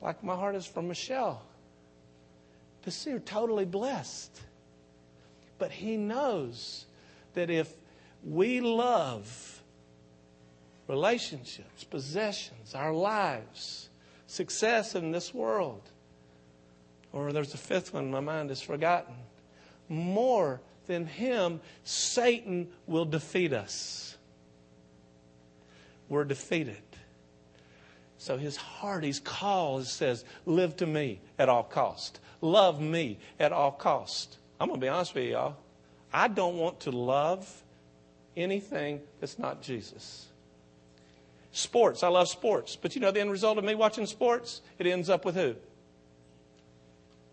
[0.00, 1.42] like my heart is from Michelle
[2.82, 4.40] to see her totally blessed.
[5.58, 6.86] But he knows
[7.34, 7.72] that if
[8.24, 9.62] we love
[10.88, 13.88] relationships, possessions, our lives,
[14.26, 15.82] success in this world,
[17.12, 19.14] or there's a fifth one, my mind is forgotten,
[19.88, 24.16] more than him, Satan will defeat us.
[26.08, 26.82] We're defeated.
[28.18, 32.20] So his heart, his call says, live to me at all cost.
[32.42, 34.36] Love me at all cost.
[34.60, 35.56] I'm going to be honest with you, y'all.
[36.12, 37.62] I don't want to love
[38.36, 40.26] anything that's not Jesus.
[41.52, 42.76] Sports, I love sports.
[42.76, 44.60] But you know the end result of me watching sports?
[44.78, 45.54] It ends up with who?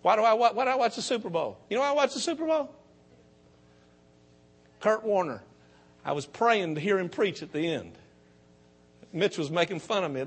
[0.01, 1.57] Why do I, why do I watch the Super Bowl?
[1.69, 2.73] You know why I watch the Super Bowl?
[4.79, 5.41] Kurt Warner.
[6.05, 7.93] I was praying to hear him preach at the end.
[9.11, 10.23] Mitch was making fun of me.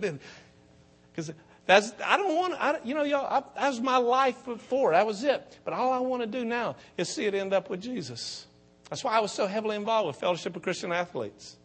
[1.13, 1.33] Because
[1.67, 4.93] that's, I don't want to, you know, y'all, I, that was my life before.
[4.93, 5.59] That was it.
[5.65, 8.47] But all I want to do now is see it end up with Jesus.
[8.91, 11.57] That's why I was so heavily involved with Fellowship of Christian Athletes.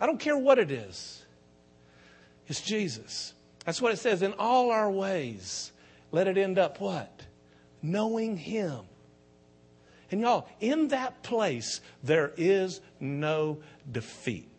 [0.00, 1.24] I don't care what it is,
[2.46, 3.34] it's Jesus.
[3.64, 4.22] That's what it says.
[4.22, 5.72] In all our ways,
[6.12, 7.22] let it end up what?
[7.82, 8.80] Knowing Him.
[10.10, 13.58] And y'all, in that place, there is no
[13.90, 14.49] defeat.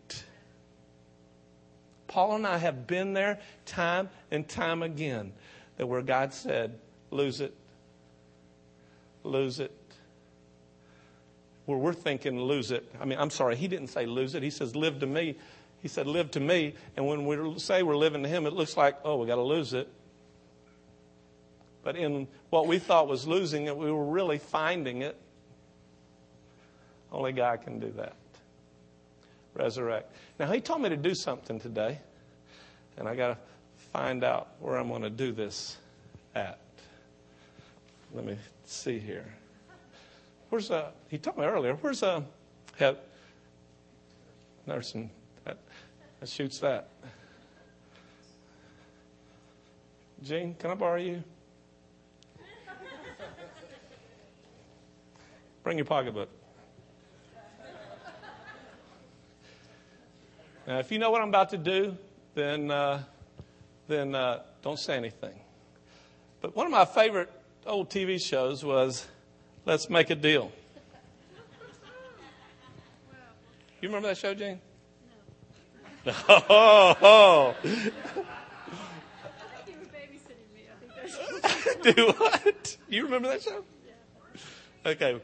[2.12, 5.32] Paul and I have been there time and time again
[5.78, 6.78] that where God said,
[7.10, 7.54] lose it,
[9.24, 9.72] lose it.
[11.64, 12.86] Where we're thinking, lose it.
[13.00, 14.42] I mean, I'm sorry, he didn't say lose it.
[14.42, 15.36] He says, live to me.
[15.80, 16.74] He said, live to me.
[16.98, 19.42] And when we say we're living to him, it looks like, oh, we got to
[19.42, 19.88] lose it.
[21.82, 25.16] But in what we thought was losing it, we were really finding it.
[27.10, 28.16] Only God can do that.
[29.54, 30.12] Resurrect.
[30.38, 31.98] Now, He told me to do something today,
[32.96, 33.38] and I got to
[33.92, 35.76] find out where I'm going to do this
[36.34, 36.58] at.
[38.14, 39.26] Let me see here.
[40.50, 40.90] Where's uh?
[41.08, 41.74] He told me earlier.
[41.74, 42.22] Where's uh?
[42.78, 42.98] Have,
[44.66, 45.10] nursing
[45.44, 45.58] that,
[46.20, 46.88] that shoots that.
[50.22, 51.22] Gene, can I borrow you?
[55.62, 56.28] Bring your pocketbook.
[60.66, 61.96] Now, if you know what I'm about to do,
[62.34, 63.02] then, uh,
[63.88, 65.34] then uh, don't say anything.
[66.40, 67.30] But one of my favorite
[67.66, 69.06] old TV shows was
[69.64, 70.52] Let's Make a Deal.
[73.80, 74.60] You remember that show, Jane?
[76.06, 76.12] No.
[76.28, 77.54] oh, oh.
[81.82, 82.76] Do what?
[82.88, 83.64] You remember that show?
[83.84, 84.90] Yeah.
[84.90, 85.20] Okay.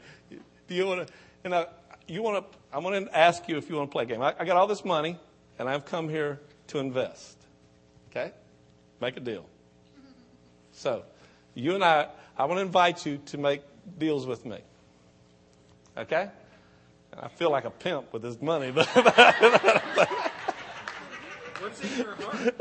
[0.67, 1.13] Do you want to?
[1.45, 1.67] And I,
[2.07, 2.57] you want to?
[2.73, 4.21] I want to ask you if you want to play a game.
[4.21, 5.17] I, I got all this money,
[5.59, 7.37] and I've come here to invest.
[8.09, 8.31] Okay,
[8.99, 9.45] make a deal.
[10.71, 11.03] So,
[11.53, 12.07] you and I,
[12.37, 13.61] I want to invite you to make
[13.99, 14.59] deals with me.
[15.97, 16.29] Okay?
[17.21, 18.87] I feel like a pimp with this money, but.
[21.59, 22.55] What's in your heart?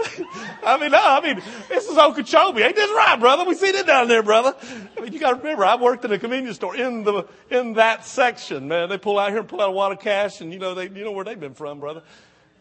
[0.65, 2.63] I mean, no, I mean, this is Okeechobee.
[2.63, 3.45] Ain't this right, brother?
[3.45, 4.57] We seen it down there, brother.
[4.97, 7.75] I mean, you got to remember, I worked in a convenience store in the in
[7.75, 8.89] that section, man.
[8.89, 10.89] They pull out here and pull out a wad of cash, and you know they
[10.89, 12.03] you know where they've been from, brother.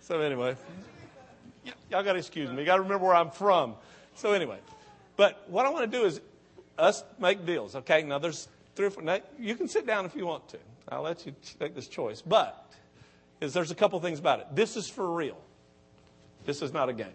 [0.07, 0.55] So anyway,
[1.65, 2.59] y- y'all got to excuse me.
[2.59, 3.75] You got to remember where I'm from.
[4.15, 4.59] So anyway,
[5.17, 6.21] but what I want to do is
[6.77, 7.75] us make deals.
[7.75, 9.03] Okay, now there's three or four.
[9.03, 10.59] Now, you can sit down if you want to.
[10.87, 12.71] I'll let you make this choice, but
[13.41, 14.47] is there's a couple things about it.
[14.53, 15.37] This is for real.
[16.45, 17.07] This is not a game.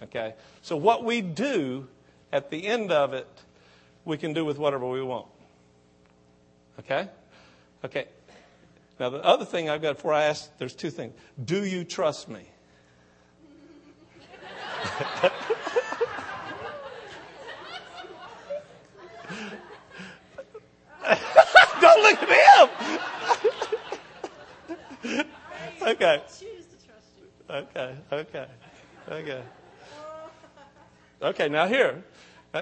[0.00, 0.34] Okay?
[0.62, 1.88] So, what we do
[2.32, 3.26] at the end of it,
[4.04, 5.26] we can do with whatever we want.
[6.78, 7.08] Okay?
[7.84, 8.06] Okay.
[8.98, 11.14] Now, the other thing I've got before I ask, there's two things.
[11.44, 12.48] Do you trust me?
[21.80, 22.28] Don't look at
[25.08, 25.26] him!
[25.82, 26.22] okay.
[27.50, 28.46] Okay, okay,
[29.08, 29.42] okay.
[31.22, 32.04] Okay, now here.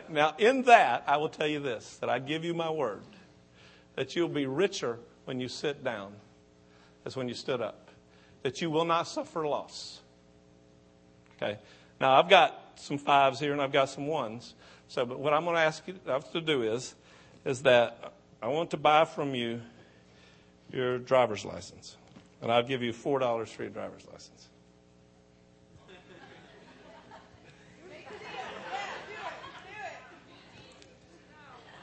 [0.09, 3.03] Now, in that, I will tell you this that I give you my word
[3.97, 6.13] that you'll be richer when you sit down
[7.05, 7.89] as when you stood up,
[8.43, 10.01] that you will not suffer loss.
[11.37, 11.59] Okay,
[12.01, 14.55] now I've got some fives here and I've got some ones.
[14.89, 15.95] So, but what I'm going to ask you
[16.33, 16.95] to do is,
[17.45, 18.13] is that
[18.43, 19.61] I want to buy from you
[20.73, 21.97] your driver's license,
[22.41, 24.49] and I'll give you four dollars for your driver's license.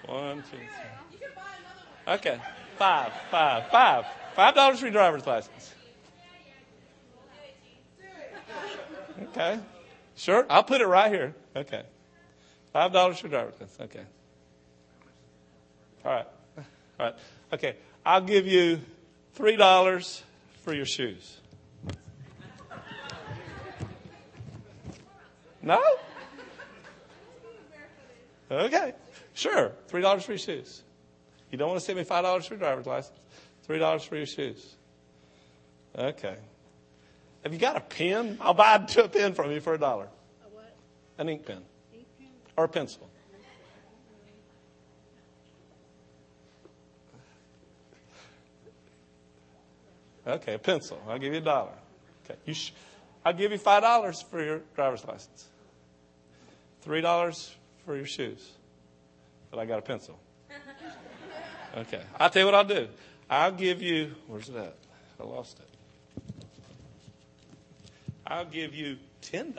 [0.05, 1.27] One, two, three.
[2.07, 2.39] Okay.
[2.80, 4.05] Five, five, five.
[4.36, 5.73] Five dollars for your driver's license.
[9.21, 9.59] Okay.
[10.15, 10.45] Sure.
[10.49, 11.36] I'll put it right here.
[11.55, 11.84] Okay.
[12.71, 13.77] Five dollars for driver's license.
[13.82, 14.05] Okay.
[16.05, 16.27] All right.
[16.57, 16.65] All
[17.05, 17.15] right.
[17.51, 17.75] Okay.
[18.05, 18.80] I'll give you
[19.34, 20.23] three dollars
[20.63, 21.41] for your shoes.
[25.61, 25.84] No?
[28.49, 28.93] Okay.
[29.34, 30.84] Sure, three dollars for your shoes.
[31.51, 33.17] You don't want to send me five dollars for your driver's license.
[33.63, 34.75] Three dollars for your shoes.
[35.97, 36.35] Okay.
[37.43, 38.37] Have you got a pen?
[38.41, 38.79] I'll buy a
[39.09, 40.05] pen from you for a dollar.
[40.05, 40.75] A what?
[41.17, 41.61] An ink pen.
[41.93, 42.27] Ink pen?
[42.57, 43.09] Or a pencil.
[50.27, 51.01] Okay, a pencil.
[51.07, 51.71] I'll give you a dollar.
[52.25, 52.73] Okay, you sh-
[53.25, 55.47] I'll give you five dollars for your driver's license.
[56.81, 58.51] Three dollars for your shoes
[59.49, 60.19] but I got a pencil.
[61.78, 62.01] Okay.
[62.20, 62.88] I'll tell you what I'll do.
[63.30, 64.76] I'll give you, where's it at?
[65.20, 65.65] I lost it.
[68.26, 69.53] I'll give you $10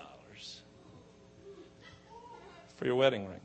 [2.77, 3.41] for your wedding ring.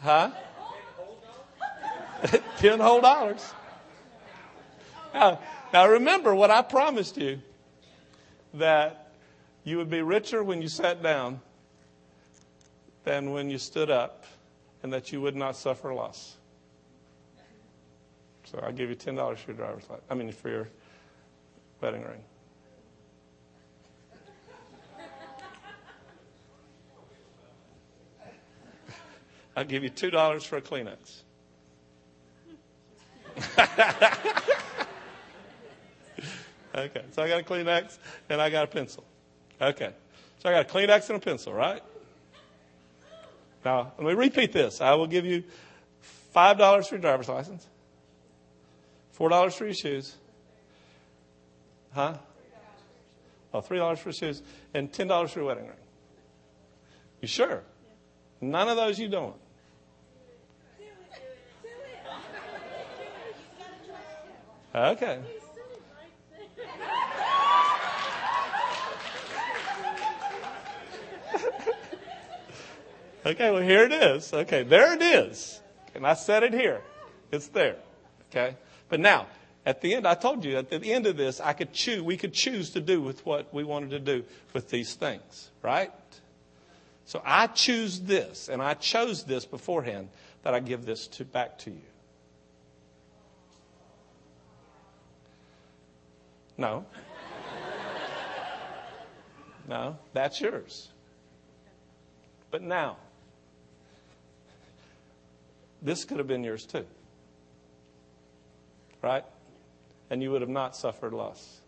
[0.00, 0.30] Huh?
[2.58, 3.52] Ten whole dollars.
[5.14, 5.40] Now,
[5.72, 7.40] now remember what I promised you
[8.54, 9.12] that
[9.62, 11.40] you would be richer when you sat down
[13.04, 14.24] than when you stood up
[14.82, 16.36] and that you would not suffer loss.
[18.44, 20.06] So I'll give you $10 for your driver's license.
[20.10, 20.68] I mean, for your
[21.80, 22.22] wedding ring.
[29.56, 31.22] I'll give you $2 for a Kleenex.
[36.74, 37.98] okay, so I got a Kleenex
[38.28, 39.04] and I got a pencil.
[39.60, 39.92] Okay,
[40.38, 41.82] so I got a Kleenex and a pencil, right?
[43.64, 44.80] Now, let me repeat this.
[44.80, 45.44] I will give you
[46.34, 47.66] $5 for your driver's license,
[49.18, 50.14] $4 for your shoes,
[51.92, 52.14] huh?
[53.54, 54.42] Oh, $3 for shoes,
[54.74, 55.76] and $10 for your wedding ring.
[57.22, 57.62] You sure?
[58.40, 59.36] None of those you don't.
[64.74, 65.20] Okay.
[73.24, 74.32] Okay, well, here it is.
[74.32, 75.60] Okay, there it is.
[75.94, 76.80] And I said it here.
[77.30, 77.76] It's there.
[78.30, 78.56] Okay?
[78.88, 79.26] But now,
[79.66, 82.16] at the end, I told you at the end of this, I could choose, we
[82.16, 85.92] could choose to do with what we wanted to do with these things, right?
[87.06, 90.08] So I choose this, and I chose this beforehand
[90.42, 91.80] that I give this to, back to you.
[96.58, 96.84] No.
[99.66, 100.90] No, that's yours.
[102.50, 102.98] But now,
[105.84, 106.86] this could have been yours too.
[109.02, 109.24] Right?
[110.10, 111.60] And you would have not suffered loss.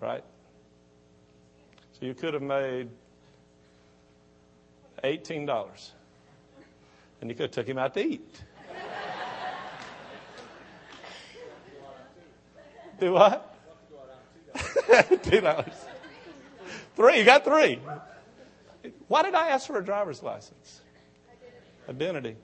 [0.00, 0.24] Right?
[1.92, 2.88] So you could have made
[5.04, 5.90] $18.
[7.20, 8.42] And you could have took him out to eat.
[12.98, 13.58] Do what?
[15.24, 15.74] Two dollars.
[16.94, 17.18] Three.
[17.18, 17.80] You got three.
[19.08, 20.80] Why did I ask for a driver's license?
[21.88, 22.36] Identity.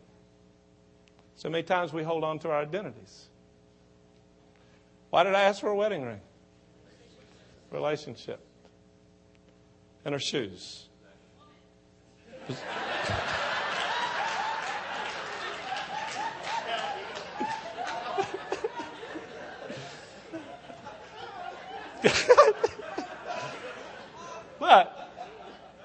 [1.38, 3.28] So many times we hold on to our identities.
[5.10, 6.20] Why did I ask for a wedding ring?
[7.70, 8.40] Relationship.
[10.04, 10.86] And her shoes.
[24.58, 25.10] but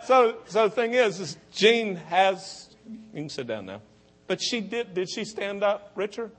[0.06, 2.76] so so the thing is, is Jean has
[3.14, 3.82] you can sit down now.
[4.28, 6.32] But she did did she stand up richer?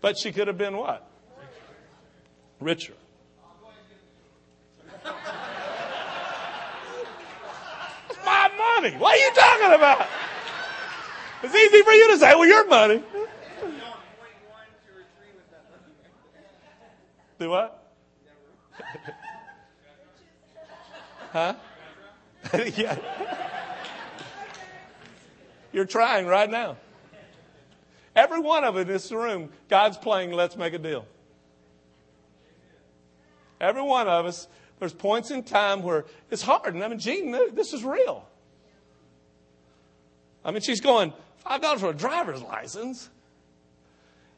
[0.00, 1.08] But she could have been what?
[2.58, 2.94] Richer.
[8.24, 8.96] My money.
[8.96, 10.06] What are you talking about?
[11.42, 13.02] It's easy for you to say, well, your money.
[17.38, 17.94] Do what?
[21.32, 21.54] huh?
[22.76, 22.98] yeah.
[25.72, 26.76] You're trying right now.
[28.16, 31.06] Every one of us in this room, God's playing Let's Make a Deal.
[33.60, 34.48] Every one of us,
[34.78, 36.74] there's points in time where it's hard.
[36.74, 38.26] And I mean, Jean, this is real.
[40.44, 41.12] I mean, she's going,
[41.46, 43.08] $5 for a driver's license.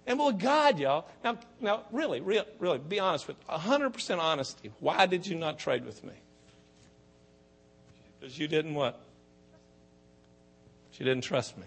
[0.06, 4.70] And well, God, y'all, now, now really, really, really, be honest with 100% honesty.
[4.80, 6.14] Why did you not trade with me?
[8.18, 9.00] Because you didn't what?
[10.92, 11.66] She didn't trust me.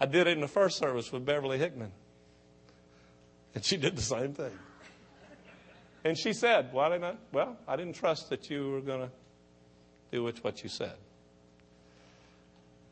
[0.00, 1.92] I did it in the first service with Beverly Hickman.
[3.54, 4.52] And she did the same thing.
[6.04, 7.14] And she said, Why didn't I?
[7.32, 9.10] Well, I didn't trust that you were going to
[10.12, 10.92] do what you said.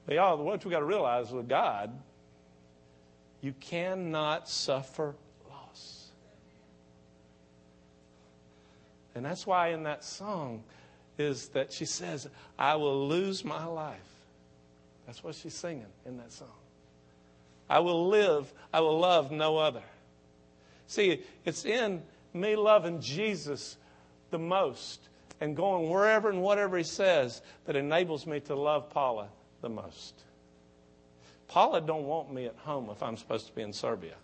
[0.07, 1.97] But y'all, what we got to realize with God,
[3.41, 5.15] you cannot suffer
[5.49, 6.09] loss.
[9.15, 10.65] And that's why in that song
[11.19, 13.99] is that she says, I will lose my life.
[15.07, 16.49] That's what she's singing in that song.
[17.69, 19.83] I will live, I will love no other.
[20.87, 22.03] See, it's in
[22.33, 23.77] me loving Jesus
[24.31, 25.09] the most
[25.41, 29.29] and going wherever and whatever he says that enables me to love Paula
[29.63, 30.15] the most.
[31.49, 34.15] Paula don't want me at home if I'm supposed to be in Serbia.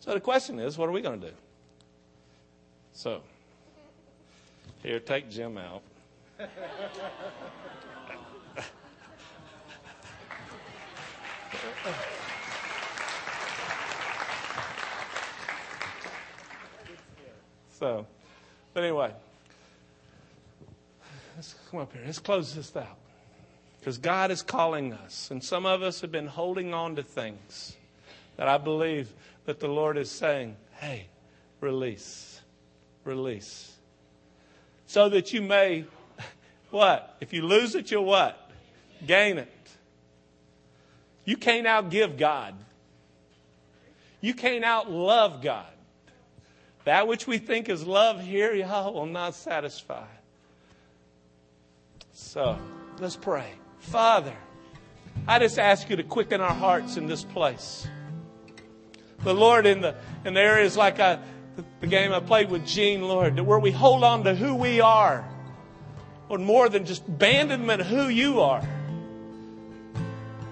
[0.00, 1.34] So the question is, what are we going to do?
[2.98, 3.22] So,
[4.82, 5.82] here, take Jim out.
[17.70, 18.04] so,
[18.74, 19.12] but anyway,
[21.36, 22.02] let's come up here.
[22.04, 22.96] Let's close this out.
[23.78, 25.30] Because God is calling us.
[25.30, 27.76] And some of us have been holding on to things
[28.36, 29.12] that I believe
[29.44, 31.06] that the Lord is saying, hey,
[31.60, 32.37] release.
[33.08, 33.72] Release.
[34.86, 35.84] So that you may,
[36.70, 37.16] what?
[37.20, 38.50] If you lose it, you'll what?
[39.06, 39.52] Gain it.
[41.24, 42.54] You can't outgive God.
[44.20, 45.66] You can't outlove God.
[46.84, 50.06] That which we think is love here, y'all, will not satisfy.
[52.12, 52.58] So,
[52.98, 53.52] let's pray.
[53.78, 54.34] Father,
[55.26, 57.86] I just ask you to quicken our hearts in this place.
[59.22, 59.94] The Lord, in the,
[60.24, 61.18] in the areas like I,
[61.80, 64.80] the game I played with Gene, Lord, that where we hold on to who we
[64.80, 65.24] are,
[66.28, 68.62] Lord, more than just abandonment who you are.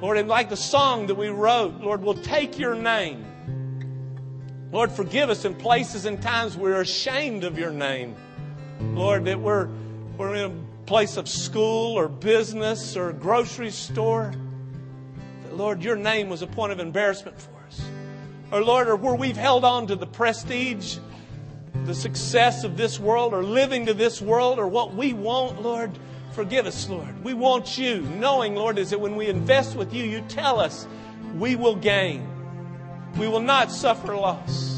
[0.00, 3.24] Lord, and like the song that we wrote, Lord, we'll take your name.
[4.72, 8.14] Lord, forgive us in places and times we're ashamed of your name.
[8.80, 9.68] Lord, that we're,
[10.18, 14.32] we're in a place of school or business or grocery store.
[15.44, 17.55] That, Lord, your name was a point of embarrassment for us.
[18.52, 20.98] Or, Lord, or where we've held on to the prestige,
[21.84, 25.98] the success of this world, or living to this world, or what we want, Lord,
[26.32, 27.24] forgive us, Lord.
[27.24, 30.86] We want you, knowing, Lord, is that when we invest with you, you tell us
[31.36, 32.28] we will gain.
[33.18, 34.75] We will not suffer loss.